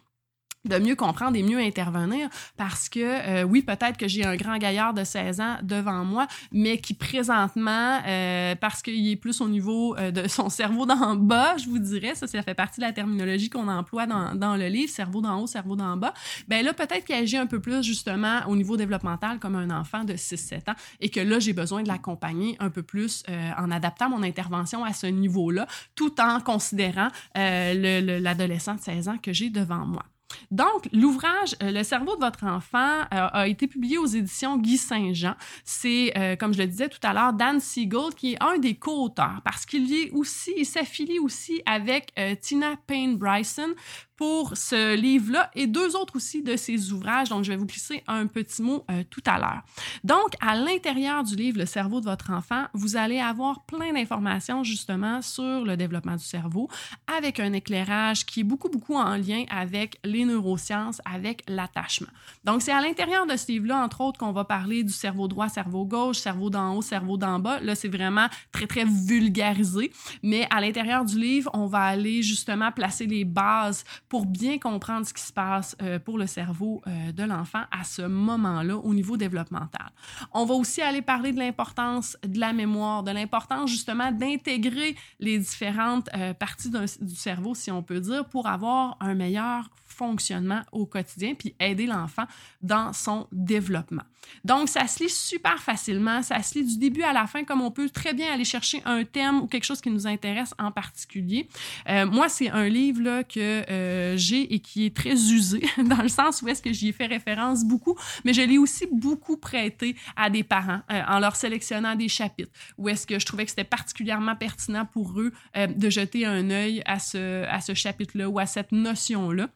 de 0.65 0.77
mieux 0.77 0.96
comprendre 0.96 1.36
et 1.36 1.44
mieux 1.44 1.60
intervenir 1.60 2.30
parce 2.56 2.88
que 2.88 3.00
euh, 3.00 3.44
oui, 3.44 3.63
peut-être 3.63 3.98
que 3.98 4.08
j'ai 4.08 4.24
un 4.25 4.36
grand 4.36 4.58
gaillard 4.58 4.94
de 4.94 5.03
16 5.03 5.41
ans 5.41 5.58
devant 5.63 6.06
moi, 6.06 6.27
mais 6.51 6.77
qui 6.77 6.94
présentement, 6.94 8.00
euh, 8.08 8.56
parce 8.56 8.82
qu'il 8.82 9.10
est 9.10 9.15
plus 9.15 9.41
au 9.41 9.50
niveau 9.50 9.96
euh, 9.98 10.12
de 10.12 10.27
son 10.27 10.50
cerveau 10.50 10.86
d'en 10.86 11.15
bas, 11.15 11.58
je 11.58 11.68
vous 11.68 11.80
dirais, 11.80 12.13
ça, 12.13 12.27
ça 12.27 12.44
fait 12.44 12.53
partie 12.53 12.80
de 12.80 12.86
la 12.86 12.91
terminologie 12.91 13.50
qu'on 13.50 13.68
emploie 13.68 14.06
dans, 14.06 14.36
dans, 14.36 14.56
le 14.56 14.68
livre, 14.68 14.91
cerveau 14.91 15.22
d'en 15.22 15.41
haut, 15.41 15.48
cerveau 15.48 15.75
d'en 15.75 15.98
bas, 15.98 16.13
ben 16.48 16.63
là, 16.63 16.74
peut-être 16.74 17.06
qu'il 17.06 17.15
agit 17.15 17.38
un 17.38 17.48
peu 17.48 17.60
plus 17.60 17.84
justement 17.84 18.41
au 18.48 18.56
niveau 18.56 18.77
développemental 18.77 19.39
comme 19.39 19.56
un 19.56 19.72
enfant 19.72 20.03
de 20.03 20.13
6-7 20.13 20.70
ans 20.70 20.75
et 21.00 21.10
que 21.10 21.20
là, 21.20 21.39
j'ai 21.39 21.53
besoin 21.53 21.82
de 21.82 21.88
l'accompagner 21.88 22.56
un 22.60 22.70
peu 22.70 22.84
plus 22.84 23.24
en 23.58 23.72
adaptant 23.72 24.10
mon 24.10 24.24
intervention 24.24 24.84
à 24.84 24.94
ce 24.94 25.08
niveau-là, 25.08 25.68
tout 25.96 26.20
en 26.22 26.39
considérant 26.39 27.08
l'adolescent 27.36 28.75
de 28.75 28.82
16 28.82 29.08
ans 29.10 29.18
que 29.18 29.34
j'ai 29.34 29.50
devant 29.50 29.86
moi. 29.86 30.03
Donc, 30.50 30.88
l'ouvrage 30.91 31.55
euh, 31.63 31.71
Le 31.71 31.83
cerveau 31.83 32.15
de 32.15 32.21
votre 32.21 32.45
enfant 32.45 33.01
euh, 33.01 33.27
a 33.31 33.47
été 33.47 33.67
publié 33.67 33.97
aux 33.97 34.05
éditions 34.05 34.57
Guy 34.57 34.77
Saint-Jean. 34.77 35.35
C'est, 35.63 36.13
euh, 36.17 36.35
comme 36.35 36.53
je 36.53 36.59
le 36.59 36.67
disais 36.67 36.89
tout 36.89 37.00
à 37.03 37.13
l'heure, 37.13 37.33
Dan 37.33 37.59
Siegel 37.59 38.13
qui 38.15 38.33
est 38.33 38.43
un 38.43 38.57
des 38.57 38.75
co-auteurs 38.75 39.41
parce 39.43 39.65
qu'il 39.65 39.91
est 39.93 40.11
aussi, 40.11 40.53
il 40.57 40.65
s'affilie 40.65 41.19
aussi 41.19 41.61
avec 41.65 42.13
Tina 42.41 42.75
Payne 42.88 43.17
Bryson 43.17 43.73
pour 44.22 44.56
ce 44.56 44.96
livre-là 44.96 45.50
et 45.56 45.66
deux 45.66 45.96
autres 45.96 46.16
aussi 46.16 46.44
de 46.44 46.56
ses 46.56 46.92
ouvrages. 46.92 47.30
Donc, 47.30 47.44
je 47.44 47.50
vais 47.50 47.58
vous 47.58 47.66
glisser 47.66 48.04
un 48.06 48.28
petit 48.28 48.62
mot 48.62 48.86
euh, 48.92 49.01
tout 49.10 49.24
à 49.25 49.40
l'heure. 49.40 49.63
Donc, 50.04 50.36
à 50.40 50.54
l'intérieur 50.54 51.24
du 51.24 51.36
livre 51.36 51.58
Le 51.58 51.66
cerveau 51.66 52.01
de 52.01 52.06
votre 52.06 52.30
enfant, 52.30 52.66
vous 52.75 52.98
allez 52.98 53.20
avoir 53.20 53.66
plein 53.66 53.94
d'informations 53.94 54.63
justement 54.63 55.24
sur 55.24 55.66
le 55.66 55.75
développement 55.75 56.18
du 56.18 56.24
cerveau 56.24 56.70
avec 57.18 57.40
un 57.40 57.51
éclairage 57.54 58.24
qui 58.28 58.42
est 58.42 58.44
beaucoup, 58.44 58.70
beaucoup 58.70 58.94
en 58.94 59.16
lien 59.16 59.44
avec 59.50 59.98
les 60.04 60.24
neurosciences 60.24 61.01
avec 61.04 61.42
l'attachement. 61.48 62.12
Donc, 62.44 62.62
c'est 62.62 62.74
à 62.74 62.80
l'intérieur 62.80 63.25
de 63.25 63.36
ce 63.36 63.48
livre-là, 63.48 63.84
entre 63.84 64.01
autres, 64.01 64.20
qu'on 64.20 64.34
va 64.34 64.44
parler 64.44 64.84
du 64.84 64.94
cerveau 64.94 65.28
droit, 65.28 65.50
cerveau 65.50 65.84
gauche, 65.84 66.18
cerveau 66.18 66.51
d'en 66.51 66.75
haut, 66.75 66.84
cerveau 66.84 67.18
d'en 67.18 67.40
bas. 67.40 67.60
Là, 67.60 67.74
c'est 67.74 67.90
vraiment 67.90 68.28
très, 68.51 68.68
très 68.68 68.86
vulgarisé. 68.86 69.92
Mais 70.22 70.46
à 70.51 70.62
l'intérieur 70.62 71.06
du 71.06 71.18
livre, 71.18 71.50
on 71.56 71.66
va 71.66 71.82
aller 71.86 72.22
justement 72.22 72.72
placer 72.72 73.08
les 73.08 73.25
bases 73.25 73.84
pour 74.12 74.25
bien 74.25 74.60
comprendre 74.60 75.08
ce 75.08 75.13
qui 75.13 75.22
se 75.22 75.32
passe 75.32 75.74
euh, 75.82 75.98
pour 75.98 76.18
le 76.18 76.27
cerveau 76.27 76.82
euh, 76.86 77.13
de 77.13 77.24
l'enfant 77.24 77.62
à 77.72 77.86
ce 77.86 78.01
moment-là 78.01 78.75
au 78.75 78.94
niveau 78.94 79.15
développemental. 79.15 79.89
On 80.34 80.44
va 80.44 80.53
aussi 80.53 80.82
aller 80.82 81.01
parler 81.01 81.32
de 81.32 81.39
l'importance 81.39 82.18
de 82.22 82.38
la 82.38 82.51
mémoire, 82.51 83.03
de 83.03 83.12
l'importance 83.12 83.70
justement 83.70 84.12
d'intégrer 84.12 84.98
les 85.22 85.39
différentes 85.39 86.10
euh, 86.13 86.34
parties 86.34 86.70
du 86.70 87.15
cerveau, 87.15 87.56
si 87.56 87.72
on 87.72 87.84
peut 87.84 88.01
dire, 88.01 88.25
pour 88.25 88.48
avoir 88.48 88.98
un 89.00 89.13
meilleur 89.13 89.70
fonctionnement 89.86 90.62
au 90.72 90.86
quotidien, 90.86 91.34
puis 91.36 91.53
aider 91.60 91.86
l'enfant 91.86 92.24
dans 92.62 92.91
son 92.91 93.27
développement. 93.32 94.03
Donc, 94.46 94.70
ça 94.70 94.88
se 94.88 95.03
lit 95.03 95.10
super 95.10 95.62
facilement, 95.62 96.22
ça 96.22 96.41
se 96.41 96.58
lit 96.58 96.65
du 96.65 96.77
début 96.77 97.03
à 97.03 97.12
la 97.13 97.27
fin, 97.27 97.44
comme 97.44 97.62
on 97.62 97.72
peut 97.72 97.89
très 97.89 98.13
bien 98.13 98.34
aller 98.34 98.46
chercher 98.46 98.82
un 98.86 99.03
thème 99.03 99.41
ou 99.41 99.48
quelque 99.48 99.65
chose 99.65 99.82
qui 99.82 99.89
nous 99.89 100.08
intéresse 100.08 100.53
en 100.58 100.72
particulier. 100.72 101.50
Moi, 101.88 102.30
c'est 102.30 102.50
un 102.50 102.70
livre 102.70 103.01
là, 103.01 103.24
que 103.24 103.63
euh, 104.01 104.17
j'ai 104.17 104.53
et 104.53 104.60
qui 104.60 104.86
est 104.86 104.96
très 104.96 105.13
usé, 105.13 105.62
dans 105.77 106.01
le 106.01 106.08
sens 106.08 106.41
où 106.41 106.48
est-ce 106.48 106.62
que 106.62 106.74
j'y 106.74 106.89
ai 106.89 106.91
fait 106.91 107.05
référence 107.05 107.63
beaucoup, 107.63 107.98
mais 108.25 108.34
je 108.34 108.41
l'ai 108.41 108.58
aussi 108.58 108.88
beaucoup 108.91 109.38
prêté 109.38 109.96
à 110.15 110.29
des 110.29 110.43
parents 110.43 110.81
euh, 110.91 111.01
en 111.08 111.20
leur 111.20 111.36
sélectionnant 111.36 111.96
des 111.96 112.08
chapitres, 112.08 112.51
où 112.77 112.89
est-ce 112.89 113.08
que 113.08 113.20
je 113.20 113.25
trouvais 113.25 113.46
que 113.46 113.51
c'était 113.51 113.63
particulièrement 113.63 114.36
pertinent 114.36 114.86
pour 114.86 115.20
eux 115.20 115.31
de 115.55 115.89
jeter 115.89 116.25
un 116.25 116.50
œil 116.50 116.81
à 116.86 117.00
ce, 117.00 117.46
à 117.46 117.62
ce 117.62 117.74
chapitre-là 117.74 118.29
ou 118.29 118.39
à 118.39 118.46
cette 118.46 118.72
notion-là. 118.72 119.50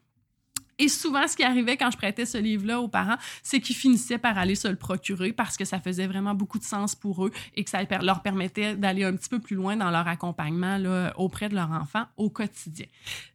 Et 0.78 0.90
souvent, 0.90 1.26
ce 1.28 1.38
qui 1.38 1.44
arrivait 1.44 1.78
quand 1.78 1.90
je 1.90 1.98
prêtais 1.98 2.26
ce 2.26 2.38
livre-là 2.38 2.82
aux 2.82 2.90
parents, 2.90 3.16
c'est 3.44 3.62
qu'ils 3.62 3.76
finissaient 3.76 4.18
par 4.18 4.38
aller 4.38 4.56
se 4.56 4.68
le 4.68 4.76
procurer 4.76 5.32
parce 5.32 5.56
que 5.56 5.64
ça 5.64 5.80
faisait 5.80 6.08
vraiment 6.08 6.34
beaucoup 6.34 6.60
de 6.60 6.66
sens 6.66 6.96
pour 6.96 7.26
eux 7.26 7.32
et 7.56 7.64
que 7.64 7.70
ça 7.70 7.80
leur 8.02 8.22
permettait 8.22 8.76
d'aller 8.76 9.06
un 9.06 9.16
petit 9.16 9.30
peu 9.30 9.40
plus 9.40 9.56
loin 9.56 9.78
dans 9.78 9.90
leur 9.90 10.08
accompagnement 10.08 10.78
là, 10.78 11.14
auprès 11.18 11.48
de 11.48 11.56
leur 11.56 11.72
enfant 11.72 12.04
au 12.18 12.30
quotidien. 12.30 12.88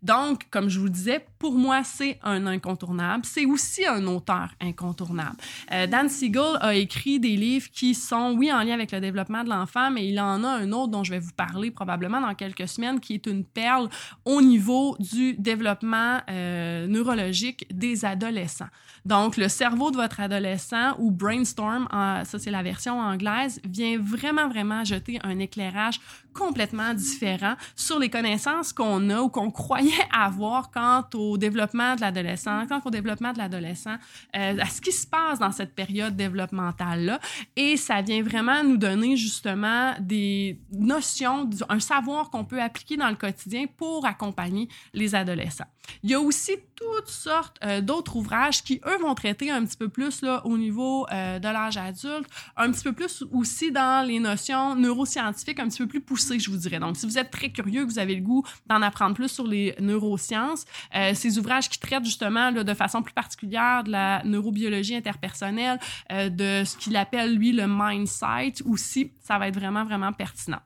Donc, 0.03 0.49
comme 0.51 0.69
je 0.69 0.79
vous 0.79 0.91
disais, 0.91 1.25
pour 1.39 1.55
moi, 1.55 1.83
c'est 1.83 2.19
un 2.23 2.47
incontournable. 2.47 3.25
C'est 3.25 3.47
aussi 3.47 3.87
un 3.87 4.07
auteur 4.07 4.51
incontournable. 4.61 5.37
Euh, 5.73 5.87
Dan 5.87 6.11
Siegel 6.11 6.59
a 6.61 6.75
écrit 6.75 7.21
des 7.21 7.37
livres 7.37 7.69
qui 7.73 7.95
sont, 7.95 8.35
oui, 8.37 8.53
en 8.53 8.63
lien 8.63 8.75
avec 8.75 8.93
le 8.93 9.01
développement 9.01 9.45
de 9.45 9.49
l'enfant, 9.49 9.91
mais 9.91 10.07
il 10.07 10.21
en 10.21 10.45
a 10.45 10.49
un 10.49 10.73
autre 10.73 10.89
dont 10.89 11.05
je 11.05 11.11
vais 11.11 11.21
vous 11.21 11.33
parler 11.33 11.71
probablement 11.71 12.21
dans 12.21 12.35
quelques 12.35 12.69
semaines, 12.69 13.01
qui 13.01 13.15
est 13.15 13.27
une 13.27 13.45
perle 13.45 13.89
au 14.27 14.43
niveau 14.43 14.97
du 14.99 15.35
développement 15.35 16.21
euh, 16.29 16.87
neurologique 16.87 17.30
des 17.71 18.05
adolescents. 18.05 18.69
Donc, 19.05 19.37
le 19.37 19.49
cerveau 19.49 19.91
de 19.91 19.97
votre 19.97 20.21
adolescent 20.21 20.95
ou 20.99 21.11
brainstorm, 21.11 21.89
ça 21.91 22.39
c'est 22.39 22.51
la 22.51 22.63
version 22.63 23.01
anglaise, 23.01 23.61
vient 23.65 23.99
vraiment, 23.99 24.49
vraiment 24.49 24.85
jeter 24.85 25.19
un 25.23 25.39
éclairage 25.39 26.01
complètement 26.33 26.95
différent 26.95 27.55
sur 27.77 27.99
les 27.99 28.09
connaissances 28.09 28.73
qu'on 28.73 29.11
a 29.11 29.21
ou 29.21 29.29
qu'on 29.29 29.51
croyait 29.61 29.91
avoir 30.13 30.71
quant 30.71 31.05
au 31.15 31.39
développement 31.39 31.97
de 31.97 32.01
l'adolescent, 32.01 32.67
quant 32.69 32.81
au 32.85 32.91
développement 32.91 33.33
de 33.33 33.39
l'adolescent, 33.39 33.97
euh, 34.37 34.59
à 34.59 34.67
ce 34.67 34.81
qui 34.81 34.93
se 34.93 35.07
passe 35.07 35.39
dans 35.39 35.53
cette 35.53 35.75
période 35.75 36.17
développementale-là. 36.17 37.21
Et 37.57 37.77
ça 37.77 38.03
vient 38.03 38.23
vraiment 38.23 38.63
nous 38.63 38.77
donner 38.77 39.17
justement 39.17 39.95
des 40.01 40.61
notions, 40.73 41.49
un 41.69 41.81
savoir 41.81 42.31
qu'on 42.31 42.45
peut 42.45 42.61
appliquer 42.61 42.97
dans 42.97 43.09
le 43.09 43.17
quotidien 43.17 43.67
pour 43.77 44.07
accompagner 44.07 44.69
les 44.93 45.15
adolescents. 45.15 45.67
Il 46.03 46.11
y 46.11 46.15
a 46.15 46.21
aussi 46.21 46.53
toutes 46.77 47.09
sortes 47.09 47.59
euh, 47.65 47.81
d'autres 47.81 48.17
ouvrages 48.17 48.63
qui, 48.63 48.81
eux, 48.87 48.99
vont 49.01 49.15
traiter 49.15 49.51
un 49.51 49.65
petit 49.65 49.77
peu 49.77 49.89
plus 49.89 50.23
là, 50.23 50.45
au 50.47 50.57
niveau 50.57 51.07
euh, 51.13 51.39
de 51.39 51.49
l'âge 51.49 51.77
adulte, 51.77 52.29
un 52.57 52.71
petit 52.71 52.85
peu 52.85 52.93
plus 52.93 53.25
aussi 53.33 53.71
dans 53.71 54.07
les 54.07 54.19
notions 54.19 54.75
neuroscientifiques, 54.77 55.59
un 55.59 55.69
petit 55.69 55.79
peu 55.79 55.89
plus 55.89 56.01
poussées, 56.01 56.30
je 56.39 56.51
vous 56.51 56.57
dirais. 56.57 56.79
Donc, 56.79 56.97
si 56.97 57.07
vous 57.07 57.19
êtes 57.19 57.31
très 57.31 57.51
curieux, 57.51 57.85
que 57.85 57.91
vous 57.91 57.99
avez 57.99 58.15
le 58.15 58.23
goût 58.23 58.45
d'en 58.67 58.83
apprendre 58.83 59.15
plus 59.15 59.29
sur 59.29 59.47
les 59.47 59.75
neurosciences, 59.81 60.65
euh, 60.95 61.13
ces 61.15 61.39
ouvrages 61.39 61.69
qui 61.69 61.79
traitent 61.79 62.05
justement 62.05 62.51
là, 62.51 62.65
de 62.65 62.75
façon 62.75 63.03
plus 63.03 63.15
particulière 63.15 63.83
de 63.85 63.91
la 63.91 64.23
neurobiologie 64.25 64.95
interpersonnelle, 64.95 65.79
de 66.11 66.63
ce 66.65 66.77
qu'il 66.77 66.97
appelle, 66.97 67.35
lui, 67.35 67.53
le 67.53 67.67
mindset 67.67 68.63
aussi, 68.65 69.13
ça 69.21 69.39
va 69.39 69.49
être 69.49 69.55
vraiment, 69.55 69.85
vraiment 69.85 70.13
pertinent. 70.13 70.61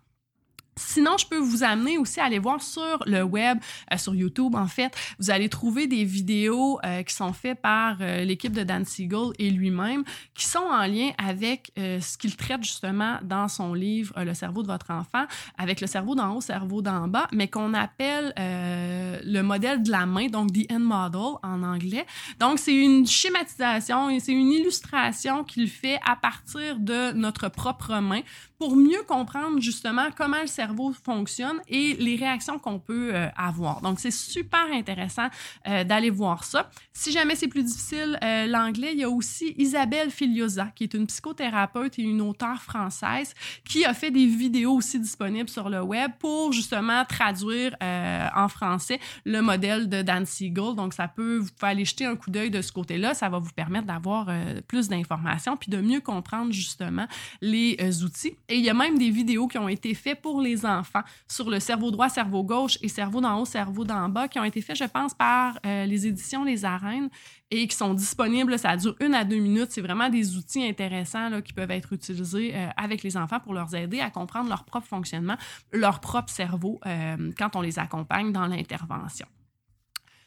Sinon, 0.77 1.17
je 1.19 1.27
peux 1.27 1.39
vous 1.39 1.63
amener 1.63 1.99
aussi 1.99 2.21
à 2.21 2.25
aller 2.25 2.39
voir 2.39 2.63
sur 2.63 3.03
le 3.07 3.23
web, 3.23 3.59
euh, 3.93 3.97
sur 3.97 4.15
YouTube 4.15 4.55
en 4.55 4.67
fait, 4.67 4.95
vous 5.19 5.31
allez 5.31 5.49
trouver 5.49 5.87
des 5.87 6.05
vidéos 6.05 6.79
euh, 6.85 7.03
qui 7.03 7.15
sont 7.15 7.33
faites 7.33 7.61
par 7.61 7.97
euh, 8.01 8.25
l'équipe 8.25 8.53
de 8.53 8.63
Dan 8.63 8.85
Siegel 8.85 9.31
et 9.39 9.51
lui-même, 9.51 10.05
qui 10.35 10.47
sont 10.47 10.59
en 10.59 10.87
lien 10.87 11.11
avec 11.19 11.73
ce 11.77 12.19
qu'il 12.19 12.37
traite 12.37 12.63
justement 12.63 13.19
dans 13.23 13.49
son 13.49 13.75
livre 13.75 14.13
Le 14.23 14.35
cerveau 14.35 14.63
de 14.63 14.69
votre 14.69 14.91
enfant, 14.91 15.25
avec 15.59 15.81
le 15.81 15.87
cerveau 15.87 16.15
d'en 16.15 16.37
haut, 16.37 16.41
cerveau 16.41 16.83
d'en 16.83 17.09
bas, 17.09 17.27
mais 17.33 17.49
qu'on 17.49 17.75
appelle 17.75 18.33
le 18.37 19.43
modèle 19.43 19.83
de 19.83 19.91
la 19.91 20.07
main, 20.07 20.29
donc 20.29 20.53
the 20.53 20.71
end 20.71 20.81
model 20.81 21.37
en 21.43 21.63
anglais. 21.63 22.07
Donc, 22.39 22.59
c'est 22.59 22.75
une 22.75 23.07
schématisation 23.07 24.19
c'est 24.19 24.33
une 24.33 24.51
illustration 24.51 25.45
qu'il 25.45 25.69
fait 25.69 25.99
à 26.05 26.17
partir 26.17 26.79
de 26.79 27.13
notre 27.13 27.49
propre 27.49 28.01
main 28.01 28.21
pour 28.59 28.77
mieux 28.77 29.03
comprendre 29.07 29.61
justement 29.61 30.09
comment 30.17 30.41
le 30.41 30.47
cerveau 30.47 30.93
fonctionne 30.93 31.61
et 31.69 31.95
les 31.95 32.17
réactions 32.17 32.59
qu'on 32.59 32.79
peut 32.79 33.11
euh, 33.15 33.29
avoir. 33.37 33.81
Donc, 33.81 33.99
c'est 34.01 34.13
super 34.13 34.67
intéressant 34.73 35.29
euh, 35.67 35.85
d'aller 35.85 36.11
voir 36.11 36.45
ça. 36.45 36.71
Si 36.93 37.11
jamais 37.11 37.35
c'est 37.35 37.49
plus 37.49 37.65
difficile, 37.65 38.19
euh, 38.23 38.47
l'anglais, 38.47 38.93
il 38.93 39.01
y 39.01 39.05
a 39.05 39.11
aussi 39.11 39.55
Isabelle 39.59 40.11
Filiosa, 40.11 40.69
qui 40.75 40.85
est 40.85 40.95
une 40.95 41.07
psychothérapeute 41.07 41.99
et 41.99 42.03
une 42.03 42.21
auteure 42.21 42.63
française, 42.63 43.35
qui 43.65 43.85
a 43.85 43.93
fait 43.93 44.11
des 44.11 44.27
vidéos 44.27 44.75
aussi 44.75 45.01
disponibles 45.01 45.49
sur 45.49 45.69
le 45.69 45.83
web 45.83 46.13
pour 46.19 46.53
justement 46.53 47.05
traduire 47.05 47.77
en 47.81 48.49
français 48.49 49.01
le 49.25 49.41
modèle 49.41 49.89
de 49.89 50.03
Dan 50.03 50.25
Siegel. 50.27 50.75
Donc, 50.77 50.95
ça 50.95 51.09
peut, 51.09 51.39
vous 51.39 51.49
pouvez 51.59 51.73
aller 51.73 51.85
jeter 51.85 52.07
un 52.07 52.17
coup 52.17 52.31
d'œil 52.31 52.51
de 52.51 52.63
ce 52.63 52.73
côté-là. 52.73 53.15
Ça 53.15 53.29
va 53.29 53.39
vous 53.39 53.53
permettre 53.53 53.87
d'avoir 53.87 54.29
plus 54.69 54.89
d'informations 54.89 55.57
puis 55.57 55.71
de 55.71 55.81
mieux 55.81 56.01
comprendre 56.01 56.53
justement 56.53 57.07
les 57.41 57.77
outils. 58.03 58.37
Et 58.49 58.57
il 58.57 58.65
y 58.65 58.71
a 58.71 58.75
même 58.75 58.99
des 58.99 59.11
vidéos 59.11 59.47
qui 59.47 59.57
ont 59.59 59.69
été 59.69 59.95
faites 59.95 60.21
pour 60.21 60.41
les 60.41 60.67
enfants 60.67 61.03
sur 61.29 61.49
le 61.49 61.61
cerveau 61.61 61.91
droit, 61.91 62.09
cerveau 62.09 62.43
gauche 62.43 62.79
et 62.83 62.89
cerveau 62.89 63.21
d'en 63.21 63.41
haut, 63.41 63.45
cerveau 63.45 63.85
d'en 63.85 64.09
bas, 64.09 64.29
qui 64.29 64.39
ont 64.39 64.45
été 64.45 64.61
faits, 64.61 64.77
je 64.77 64.85
pense, 64.85 65.15
par 65.15 65.59
euh, 65.65 65.87
les 65.87 66.07
éditions 66.07 66.45
Les 66.45 66.65
Arènes 66.65 67.09
et 67.51 67.67
qui 67.67 67.77
sont 67.77 67.95
disponibles. 67.95 68.59
Ça 68.59 68.77
dure 68.77 68.97
une 69.01 69.15
à 69.15 69.25
deux 69.25 69.39
minutes. 69.39 69.71
C'est 69.71 69.81
vraiment 69.81 70.11
des 70.11 70.37
outils 70.37 70.63
intéressants 70.63 71.41
qui 71.41 71.53
peuvent 71.53 71.71
être 71.71 71.93
utilisés 71.93 72.55
euh, 72.55 72.69
avec 72.77 73.03
les 73.03 73.17
enfants 73.17 73.41
pour 73.41 73.55
leur 73.55 73.75
aider 73.75 74.01
à 74.01 74.11
comprendre 74.11 74.49
leur 74.49 74.65
propre 74.65 74.87
fonctionnement, 74.87 75.37
leur 75.73 76.01
propre 76.01 76.31
cerveau 76.31 76.81
euh, 76.87 77.33
quand 77.39 77.57
on 77.57 77.63
les 77.63 77.79
accompagne 77.79 78.33
dans 78.33 78.47
l'intervention. 78.47 79.27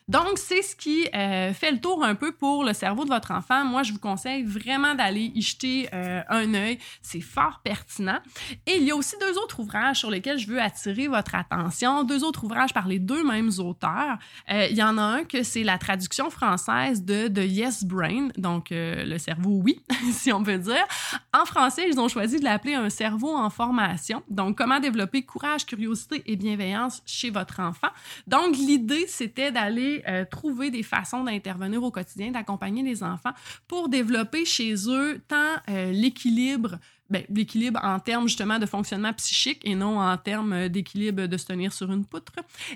Donc, 0.07 0.37
c'est 0.37 0.61
ce 0.61 0.73
qui 0.73 1.05
euh, 1.13 1.53
fait 1.53 1.69
le 1.69 1.81
tour 1.81 2.01
un 2.01 2.15
peu 2.15 2.31
pour 2.31 2.63
le 2.63 2.71
cerveau 2.71 3.03
de 3.03 3.09
votre 3.09 3.31
enfant. 3.31 3.65
Moi, 3.65 3.83
je 3.83 3.91
vous 3.91 3.99
conseille 3.99 4.43
vraiment 4.43 4.95
d'aller 4.95 5.33
y 5.35 5.41
jeter 5.41 5.89
euh, 5.93 6.21
un 6.29 6.53
œil. 6.53 6.79
C'est 7.01 7.19
fort 7.19 7.59
pertinent. 7.61 8.19
Et 8.65 8.77
il 8.77 8.83
y 8.83 8.91
a 8.91 8.95
aussi 8.95 9.17
deux 9.19 9.37
autres 9.37 9.59
ouvrages 9.59 9.97
sur 9.97 10.09
lesquels 10.09 10.37
je 10.37 10.47
veux 10.47 10.61
attirer 10.61 11.09
votre 11.09 11.35
attention. 11.35 12.05
Deux 12.05 12.23
autres 12.23 12.45
ouvrages 12.45 12.73
par 12.73 12.87
les 12.87 12.99
deux 12.99 13.25
mêmes 13.25 13.51
auteurs. 13.59 14.17
Euh, 14.49 14.67
il 14.71 14.77
y 14.77 14.83
en 14.83 14.97
a 14.97 15.01
un 15.01 15.23
que 15.25 15.43
c'est 15.43 15.63
la 15.63 15.77
traduction 15.77 16.29
française 16.29 17.03
de, 17.03 17.27
de 17.27 17.41
Yes 17.41 17.83
Brain, 17.83 18.29
donc 18.37 18.67
le 18.71 19.17
cerveau 19.17 19.59
oui, 19.61 19.81
si 20.11 20.31
on 20.31 20.41
peut 20.41 20.57
dire. 20.57 20.85
En 21.33 21.45
français, 21.45 21.85
ils 21.89 21.99
ont 21.99 22.07
choisi 22.07 22.39
de 22.39 22.45
l'appeler 22.45 22.75
un 22.75 22.89
cerveau 22.89 23.35
en 23.35 23.49
formation. 23.49 24.23
Donc, 24.29 24.57
comment 24.57 24.79
développer 24.79 25.23
courage, 25.23 25.65
curiosité 25.65 26.23
et 26.25 26.37
bienveillance 26.37 27.01
chez 27.05 27.29
votre 27.29 27.59
enfant. 27.59 27.89
Donc, 28.25 28.55
l'idée, 28.55 29.05
c'était 29.07 29.51
d'aller 29.51 29.96
euh, 30.07 30.25
trouver 30.25 30.69
des 30.71 30.83
façons 30.83 31.23
d'intervenir 31.23 31.83
au 31.83 31.91
quotidien, 31.91 32.31
d'accompagner 32.31 32.83
les 32.83 33.03
enfants 33.03 33.33
pour 33.67 33.89
développer 33.89 34.45
chez 34.45 34.73
eux 34.87 35.21
tant 35.27 35.55
euh, 35.69 35.91
l'équilibre 35.91 36.77
ben, 37.09 37.23
l'équilibre 37.29 37.79
en 37.83 37.99
termes 37.99 38.27
justement 38.27 38.59
de 38.59 38.65
fonctionnement 38.65 39.13
psychique 39.13 39.61
et 39.63 39.75
non 39.75 39.99
en 39.99 40.17
termes 40.17 40.67
d'équilibre 40.67 41.25
de 41.25 41.37
se 41.37 41.45
tenir 41.45 41.71
sur 41.71 41.91
une 41.91 42.05
poutre. 42.05 42.33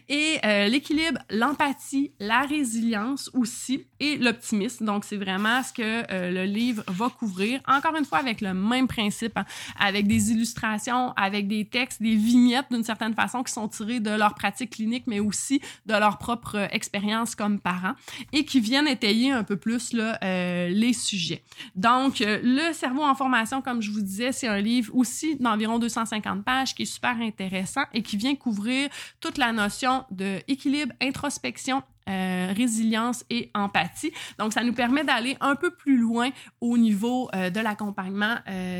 Et 0.09 0.38
euh, 0.45 0.67
l'équilibre, 0.67 1.19
l'empathie, 1.29 2.11
la 2.19 2.41
résilience 2.41 3.29
aussi 3.33 3.85
et 4.00 4.17
l'optimisme. 4.17 4.85
Donc, 4.85 5.05
c'est 5.05 5.17
vraiment 5.17 5.61
ce 5.63 5.73
que 5.73 5.81
euh, 5.81 6.31
le 6.31 6.43
livre 6.45 6.83
va 6.88 7.09
couvrir. 7.09 7.61
Encore 7.67 7.95
une 7.95 8.05
fois, 8.05 8.19
avec 8.19 8.41
le 8.41 8.53
même 8.53 8.88
principe, 8.88 9.38
hein, 9.38 9.45
avec 9.79 10.07
des 10.07 10.31
illustrations, 10.31 11.11
avec 11.13 11.47
des 11.47 11.65
textes, 11.65 12.01
des 12.01 12.15
vignettes 12.15 12.67
d'une 12.71 12.83
certaine 12.83 13.13
façon 13.13 13.43
qui 13.43 13.51
sont 13.51 13.67
tirées 13.67 14.00
de 14.00 14.11
leur 14.11 14.35
pratique 14.35 14.71
clinique, 14.71 15.03
mais 15.07 15.19
aussi 15.19 15.61
de 15.85 15.93
leur 15.93 16.17
propre 16.17 16.67
expérience 16.71 17.35
comme 17.35 17.59
parents 17.59 17.93
et 18.33 18.45
qui 18.45 18.59
viennent 18.59 18.88
étayer 18.88 19.31
un 19.31 19.43
peu 19.43 19.57
plus 19.57 19.93
là, 19.93 20.17
euh, 20.23 20.69
les 20.69 20.93
sujets. 20.93 21.43
Donc, 21.75 22.23
le 22.25 22.73
cerveau 22.73 23.03
en 23.03 23.15
formation, 23.15 23.61
comme 23.61 23.81
je 23.81 23.91
vous 23.91 24.01
disais, 24.01 24.20
c'est 24.31 24.47
un 24.47 24.59
livre 24.59 24.93
aussi 24.95 25.35
d'environ 25.37 25.79
250 25.79 26.43
pages 26.43 26.75
qui 26.75 26.83
est 26.83 26.85
super 26.85 27.17
intéressant 27.19 27.83
et 27.93 28.03
qui 28.03 28.17
vient 28.17 28.35
couvrir 28.35 28.89
toute 29.19 29.37
la 29.37 29.51
notion 29.51 30.05
de 30.11 30.39
équilibre, 30.47 30.93
introspection 31.01 31.83
résilience 32.07 33.23
et 33.29 33.49
empathie. 33.53 34.11
Donc, 34.37 34.51
ça 34.51 34.63
nous 34.63 34.73
permet 34.73 35.05
d'aller 35.05 35.37
un 35.39 35.55
peu 35.55 35.71
plus 35.71 35.97
loin 35.97 36.29
au 36.59 36.77
niveau 36.77 37.29
de 37.33 37.59
l'accompagnement 37.61 38.35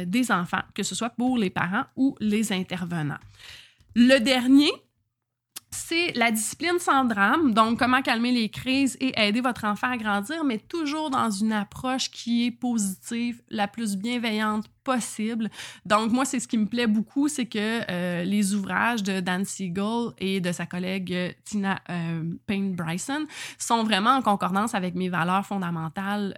des 0.06 0.32
enfants, 0.32 0.64
que 0.76 0.84
ce 0.84 0.96
soit 0.96 1.12
pour 1.12 1.38
les 1.38 1.50
parents 1.50 1.86
ou 1.96 2.16
les 2.20 2.52
intervenants. 2.52 3.20
Le 3.96 4.20
dernier, 4.20 4.72
c'est 5.70 6.12
la 6.18 6.32
discipline 6.32 6.80
sans 6.80 7.06
drame, 7.06 7.54
donc 7.54 7.80
comment 7.80 8.02
calmer 8.02 8.34
les 8.34 8.50
crises 8.50 8.98
et 9.00 9.14
aider 9.18 9.40
votre 9.40 9.64
enfant 9.64 9.90
à 9.90 9.96
grandir, 9.96 10.44
mais 10.44 10.58
toujours 10.58 11.10
dans 11.10 11.30
une 11.30 11.54
approche 11.54 12.12
qui 12.12 12.48
est 12.48 12.52
positive, 12.52 13.42
la 13.50 13.70
plus 13.70 13.96
bienveillante 13.96 14.66
possible. 14.84 15.50
Donc, 15.86 16.12
moi, 16.12 16.26
c'est 16.26 16.40
ce 16.40 16.48
qui 16.48 16.58
me 16.58 16.66
plaît 16.66 16.88
beaucoup, 16.88 17.28
c'est 17.28 17.46
que 17.46 17.82
euh, 17.90 18.24
les 18.24 18.54
ouvrages 18.54 19.04
de 19.04 19.20
Dan 19.20 19.46
Siegel 19.46 20.12
et 20.18 20.40
de 20.40 20.52
sa 20.52 20.66
collègue 20.66 21.14
euh, 21.14 21.32
Tina 21.44 21.80
euh, 21.90 22.24
Payne 22.48 22.76
Bryson 22.76 23.26
sont 23.58 23.84
vraiment 23.84 24.12
en 24.12 24.22
concordance 24.22 24.76
avec 24.76 24.96
mes 24.96 25.10
valeurs 25.10 25.46
fondamentales 25.46 26.38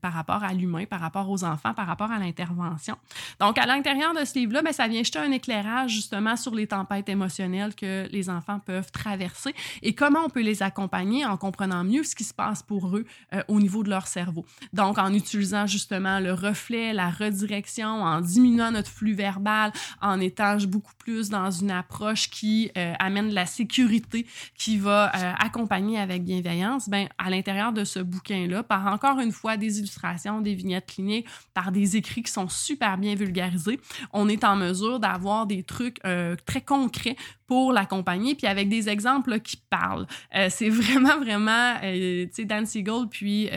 par 0.00 0.12
rapport 0.12 0.42
à 0.42 0.52
l'humain, 0.52 0.84
par 0.84 1.00
rapport 1.00 1.28
aux 1.30 1.44
enfants, 1.44 1.74
par 1.74 1.86
rapport 1.86 2.10
à 2.10 2.18
l'intervention. 2.18 2.96
Donc, 3.40 3.58
à 3.58 3.66
l'intérieur 3.66 4.14
de 4.14 4.24
ce 4.24 4.38
livre-là, 4.38 4.62
ben, 4.62 4.72
ça 4.72 4.88
vient 4.88 5.02
jeter 5.02 5.18
un 5.18 5.30
éclairage 5.30 5.92
justement 5.92 6.36
sur 6.36 6.54
les 6.54 6.66
tempêtes 6.66 7.08
émotionnelles 7.08 7.74
que 7.74 8.08
les 8.10 8.30
enfants 8.30 8.58
peuvent 8.58 8.90
traverser 8.90 9.54
et 9.82 9.94
comment 9.94 10.20
on 10.24 10.30
peut 10.30 10.42
les 10.42 10.62
accompagner 10.62 11.24
en 11.24 11.36
comprenant 11.36 11.84
mieux 11.84 12.04
ce 12.04 12.14
qui 12.14 12.24
se 12.24 12.34
passe 12.34 12.62
pour 12.62 12.96
eux 12.96 13.04
au 13.48 13.60
niveau 13.60 13.82
de 13.82 13.90
leur 13.90 14.06
cerveau. 14.06 14.44
Donc, 14.72 14.98
en 14.98 15.12
utilisant 15.12 15.66
justement 15.66 16.20
le 16.20 16.32
reflet, 16.32 16.92
la 16.92 17.10
redirection, 17.10 17.83
en 17.88 18.20
diminuant 18.20 18.70
notre 18.70 18.90
flux 18.90 19.14
verbal, 19.14 19.72
en 20.00 20.20
étant 20.20 20.56
beaucoup 20.66 20.92
plus 20.98 21.28
dans 21.28 21.50
une 21.50 21.70
approche 21.70 22.30
qui 22.30 22.70
euh, 22.76 22.94
amène 22.98 23.32
la 23.32 23.46
sécurité, 23.46 24.26
qui 24.56 24.78
va 24.78 25.14
euh, 25.14 25.32
accompagner 25.38 25.98
avec 25.98 26.24
bienveillance, 26.24 26.88
ben, 26.88 27.08
à 27.18 27.30
l'intérieur 27.30 27.72
de 27.72 27.84
ce 27.84 27.98
bouquin-là, 27.98 28.62
par 28.62 28.86
encore 28.86 29.20
une 29.20 29.32
fois 29.32 29.56
des 29.56 29.78
illustrations, 29.78 30.40
des 30.40 30.54
vignettes 30.54 30.86
cliniques, 30.86 31.26
par 31.52 31.72
des 31.72 31.96
écrits 31.96 32.22
qui 32.22 32.32
sont 32.32 32.48
super 32.48 32.98
bien 32.98 33.14
vulgarisés, 33.14 33.80
on 34.12 34.28
est 34.28 34.44
en 34.44 34.56
mesure 34.56 35.00
d'avoir 35.00 35.46
des 35.46 35.62
trucs 35.62 35.98
euh, 36.04 36.36
très 36.46 36.60
concrets 36.60 37.16
pour 37.46 37.72
l'accompagner, 37.72 38.34
puis 38.34 38.46
avec 38.46 38.68
des 38.68 38.88
exemples 38.88 39.40
qui 39.40 39.56
parlent. 39.68 40.06
c'est 40.48 40.68
vraiment, 40.70 41.18
vraiment, 41.18 41.74
tu 41.80 42.28
sais, 42.32 42.44
Dan 42.44 42.66
Siegel 42.66 43.06
puis 43.10 43.48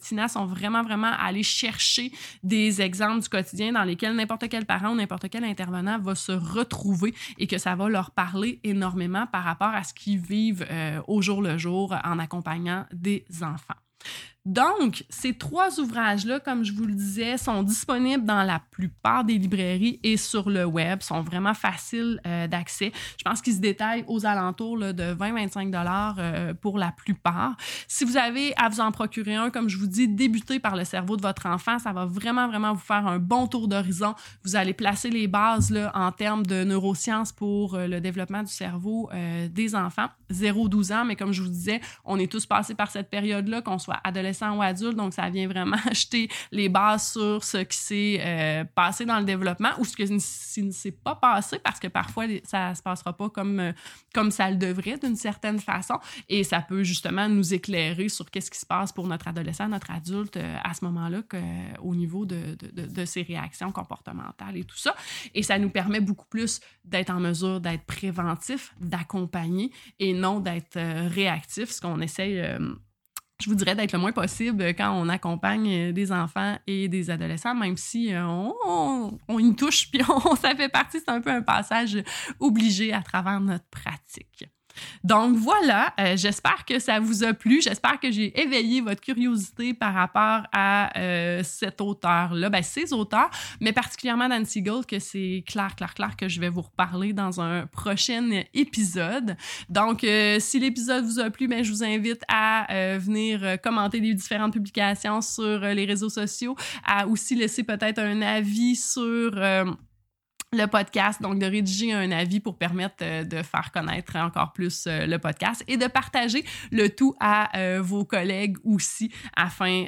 Tina 0.00 0.28
sont 0.28 0.46
vraiment, 0.46 0.82
vraiment 0.82 1.12
allés 1.18 1.42
chercher 1.42 2.12
des 2.42 2.80
exemples 2.82 3.22
du 3.22 3.28
quotidien 3.28 3.72
dans 3.72 3.84
lesquels 3.84 4.14
n'importe 4.14 4.48
quel 4.48 4.66
parent 4.66 4.92
ou 4.92 4.94
n'importe 4.94 5.28
quel 5.30 5.44
intervenant 5.44 5.98
va 5.98 6.14
se 6.14 6.32
retrouver 6.32 7.14
et 7.38 7.46
que 7.46 7.58
ça 7.58 7.74
va 7.74 7.88
leur 7.88 8.10
parler 8.10 8.60
énormément 8.64 9.26
par 9.26 9.44
rapport 9.44 9.68
à 9.68 9.84
ce 9.84 9.94
qu'ils 9.94 10.18
vivent 10.18 10.66
euh, 10.70 11.00
au 11.06 11.22
jour 11.22 11.42
le 11.42 11.58
jour 11.58 11.94
en 12.04 12.18
accompagnant 12.18 12.86
des 12.92 13.24
enfants. 13.42 13.74
Donc, 14.44 15.04
ces 15.08 15.34
trois 15.34 15.78
ouvrages-là, 15.78 16.40
comme 16.40 16.64
je 16.64 16.72
vous 16.72 16.84
le 16.84 16.94
disais, 16.94 17.38
sont 17.38 17.62
disponibles 17.62 18.24
dans 18.24 18.42
la 18.42 18.60
plupart 18.72 19.22
des 19.22 19.38
librairies 19.38 20.00
et 20.02 20.16
sur 20.16 20.50
le 20.50 20.64
web, 20.64 21.00
sont 21.00 21.22
vraiment 21.22 21.54
faciles 21.54 22.20
euh, 22.26 22.48
d'accès. 22.48 22.90
Je 23.18 23.22
pense 23.22 23.40
qu'ils 23.40 23.54
se 23.54 23.60
détaillent 23.60 24.04
aux 24.08 24.26
alentours 24.26 24.78
de 24.78 25.14
20-25 25.14 25.70
dollars 25.70 26.16
euh, 26.18 26.54
pour 26.54 26.76
la 26.76 26.90
plupart. 26.90 27.56
Si 27.86 28.04
vous 28.04 28.16
avez 28.16 28.52
à 28.56 28.68
vous 28.68 28.80
en 28.80 28.90
procurer 28.90 29.36
un, 29.36 29.50
comme 29.50 29.68
je 29.68 29.78
vous 29.78 29.86
dis, 29.86 30.08
débutez 30.08 30.58
par 30.58 30.74
le 30.74 30.84
cerveau 30.84 31.16
de 31.16 31.22
votre 31.22 31.46
enfant, 31.46 31.78
ça 31.78 31.92
va 31.92 32.04
vraiment, 32.04 32.48
vraiment 32.48 32.72
vous 32.72 32.80
faire 32.80 33.06
un 33.06 33.20
bon 33.20 33.46
tour 33.46 33.68
d'horizon. 33.68 34.16
Vous 34.42 34.56
allez 34.56 34.72
placer 34.72 35.08
les 35.10 35.28
bases 35.28 35.72
en 35.94 36.10
termes 36.10 36.44
de 36.44 36.64
neurosciences 36.64 37.30
pour 37.30 37.76
euh, 37.76 37.86
le 37.86 38.00
développement 38.00 38.42
du 38.42 38.52
cerveau 38.52 39.08
des 39.50 39.74
enfants, 39.74 40.08
0-12 40.32 40.92
ans, 40.92 41.04
mais 41.04 41.16
comme 41.16 41.32
je 41.32 41.42
vous 41.42 41.48
disais, 41.48 41.80
on 42.04 42.18
est 42.18 42.30
tous 42.30 42.46
passés 42.46 42.74
par 42.74 42.90
cette 42.90 43.08
période-là, 43.08 43.62
qu'on 43.62 43.78
soit 43.78 44.00
adolescent 44.02 44.31
ou 44.40 44.62
adulte, 44.62 44.96
donc 44.96 45.14
ça 45.14 45.28
vient 45.30 45.46
vraiment 45.48 45.76
acheter 45.90 46.28
les 46.50 46.68
bases 46.68 47.12
sur 47.12 47.44
ce 47.44 47.58
qui 47.58 47.76
s'est 47.76 48.20
euh, 48.20 48.64
passé 48.64 49.04
dans 49.04 49.18
le 49.18 49.24
développement 49.24 49.70
ou 49.78 49.84
ce 49.84 49.96
qui 49.96 50.62
ne 50.62 50.70
s'est 50.70 50.92
pas 50.92 51.14
passé 51.14 51.58
parce 51.58 51.78
que 51.78 51.88
parfois 51.88 52.24
ça 52.44 52.74
se 52.74 52.82
passera 52.82 53.16
pas 53.16 53.28
comme, 53.28 53.60
euh, 53.60 53.72
comme 54.14 54.30
ça 54.30 54.50
le 54.50 54.56
devrait 54.56 54.98
d'une 54.98 55.16
certaine 55.16 55.58
façon 55.58 55.98
et 56.28 56.44
ça 56.44 56.60
peut 56.60 56.82
justement 56.82 57.28
nous 57.28 57.54
éclairer 57.54 58.08
sur 58.08 58.30
qu'est-ce 58.30 58.50
qui 58.50 58.58
se 58.58 58.66
passe 58.66 58.92
pour 58.92 59.06
notre 59.06 59.28
adolescent, 59.28 59.68
notre 59.68 59.90
adulte 59.90 60.36
euh, 60.36 60.56
à 60.62 60.74
ce 60.74 60.84
moment-là 60.84 61.22
au 61.80 61.94
niveau 61.94 62.26
de, 62.26 62.56
de, 62.58 62.86
de, 62.86 63.04
ses 63.04 63.22
réactions 63.22 63.72
comportementales 63.72 64.56
et 64.56 64.64
tout 64.64 64.76
ça. 64.76 64.94
Et 65.34 65.42
ça 65.42 65.58
nous 65.58 65.70
permet 65.70 66.00
beaucoup 66.00 66.26
plus 66.26 66.60
d'être 66.84 67.10
en 67.10 67.20
mesure 67.20 67.60
d'être 67.60 67.84
préventif, 67.84 68.74
d'accompagner 68.80 69.72
et 69.98 70.12
non 70.12 70.40
d'être 70.40 70.78
réactif, 71.08 71.70
ce 71.70 71.80
qu'on 71.80 72.00
essaye 72.00 72.42
je 73.42 73.48
vous 73.48 73.56
dirais 73.56 73.74
d'être 73.74 73.92
le 73.92 73.98
moins 73.98 74.12
possible 74.12 74.64
quand 74.74 74.92
on 74.92 75.08
accompagne 75.08 75.92
des 75.92 76.12
enfants 76.12 76.56
et 76.66 76.88
des 76.88 77.10
adolescents, 77.10 77.54
même 77.54 77.76
si 77.76 78.14
euh, 78.14 78.24
on, 78.24 79.18
on, 79.28 79.38
y 79.38 79.54
touche, 79.56 79.90
puis 79.92 80.00
on, 80.08 80.36
ça 80.36 80.54
fait 80.54 80.68
partie, 80.68 80.98
c'est 81.00 81.10
un 81.10 81.20
peu 81.20 81.30
un 81.30 81.42
passage 81.42 82.02
obligé 82.38 82.92
à 82.92 83.02
travers 83.02 83.40
notre 83.40 83.66
pratique. 83.66 84.44
Donc 85.04 85.36
voilà, 85.36 85.92
euh, 85.98 86.16
j'espère 86.16 86.64
que 86.64 86.78
ça 86.78 87.00
vous 87.00 87.24
a 87.24 87.32
plu. 87.32 87.60
J'espère 87.62 87.98
que 88.00 88.10
j'ai 88.10 88.38
éveillé 88.40 88.80
votre 88.80 89.00
curiosité 89.00 89.74
par 89.74 89.94
rapport 89.94 90.42
à 90.52 90.96
euh, 90.98 91.42
cet 91.42 91.80
auteur-là, 91.80 92.48
ben, 92.50 92.62
ces 92.62 92.92
auteurs, 92.92 93.30
mais 93.60 93.72
particulièrement 93.72 94.28
Dan 94.28 94.44
Siegel, 94.44 94.86
que 94.86 94.98
c'est 94.98 95.44
clair, 95.46 95.74
clair, 95.76 95.94
clair 95.94 96.16
que 96.16 96.28
je 96.28 96.40
vais 96.40 96.48
vous 96.48 96.62
reparler 96.62 97.12
dans 97.12 97.40
un 97.40 97.66
prochain 97.66 98.42
épisode. 98.54 99.36
Donc, 99.68 100.04
euh, 100.04 100.38
si 100.40 100.58
l'épisode 100.58 101.04
vous 101.04 101.20
a 101.20 101.30
plu, 101.30 101.48
ben, 101.48 101.62
je 101.62 101.70
vous 101.72 101.84
invite 101.84 102.22
à 102.28 102.66
venir 102.98 103.58
commenter 103.62 104.00
les 104.00 104.14
différentes 104.14 104.52
publications 104.52 105.20
sur 105.20 105.60
les 105.60 105.84
réseaux 105.84 106.08
sociaux, 106.08 106.56
à 106.84 107.06
aussi 107.06 107.34
laisser 107.34 107.64
peut-être 107.64 107.98
un 107.98 108.22
avis 108.22 108.76
sur 108.76 109.34
le 110.52 110.66
podcast, 110.66 111.22
donc 111.22 111.38
de 111.38 111.46
rédiger 111.46 111.92
un 111.92 112.10
avis 112.12 112.40
pour 112.40 112.56
permettre 112.56 112.96
euh, 113.02 113.24
de 113.24 113.42
faire 113.42 113.72
connaître 113.72 114.16
encore 114.16 114.52
plus 114.52 114.86
euh, 114.86 115.06
le 115.06 115.18
podcast 115.18 115.64
et 115.66 115.76
de 115.76 115.86
partager 115.86 116.44
le 116.70 116.88
tout 116.88 117.14
à 117.20 117.56
euh, 117.56 117.80
vos 117.82 118.04
collègues 118.04 118.58
aussi 118.64 119.10
afin 119.34 119.86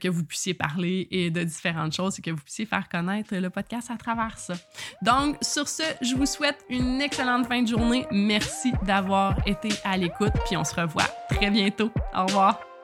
que 0.00 0.08
vous 0.08 0.24
puissiez 0.24 0.54
parler 0.54 1.08
et 1.10 1.30
de 1.30 1.42
différentes 1.42 1.92
choses 1.92 2.18
et 2.18 2.22
que 2.22 2.30
vous 2.30 2.42
puissiez 2.42 2.66
faire 2.66 2.88
connaître 2.88 3.34
le 3.34 3.50
podcast 3.50 3.90
à 3.90 3.96
travers 3.96 4.38
ça. 4.38 4.54
Donc, 5.02 5.36
sur 5.42 5.68
ce, 5.68 5.82
je 6.00 6.14
vous 6.14 6.26
souhaite 6.26 6.64
une 6.70 7.00
excellente 7.00 7.46
fin 7.46 7.62
de 7.62 7.68
journée. 7.68 8.06
Merci 8.10 8.72
d'avoir 8.82 9.36
été 9.46 9.68
à 9.84 9.96
l'écoute, 9.96 10.32
puis 10.46 10.56
on 10.56 10.64
se 10.64 10.74
revoit 10.74 11.08
très 11.28 11.50
bientôt. 11.50 11.90
Au 12.14 12.26
revoir. 12.26 12.75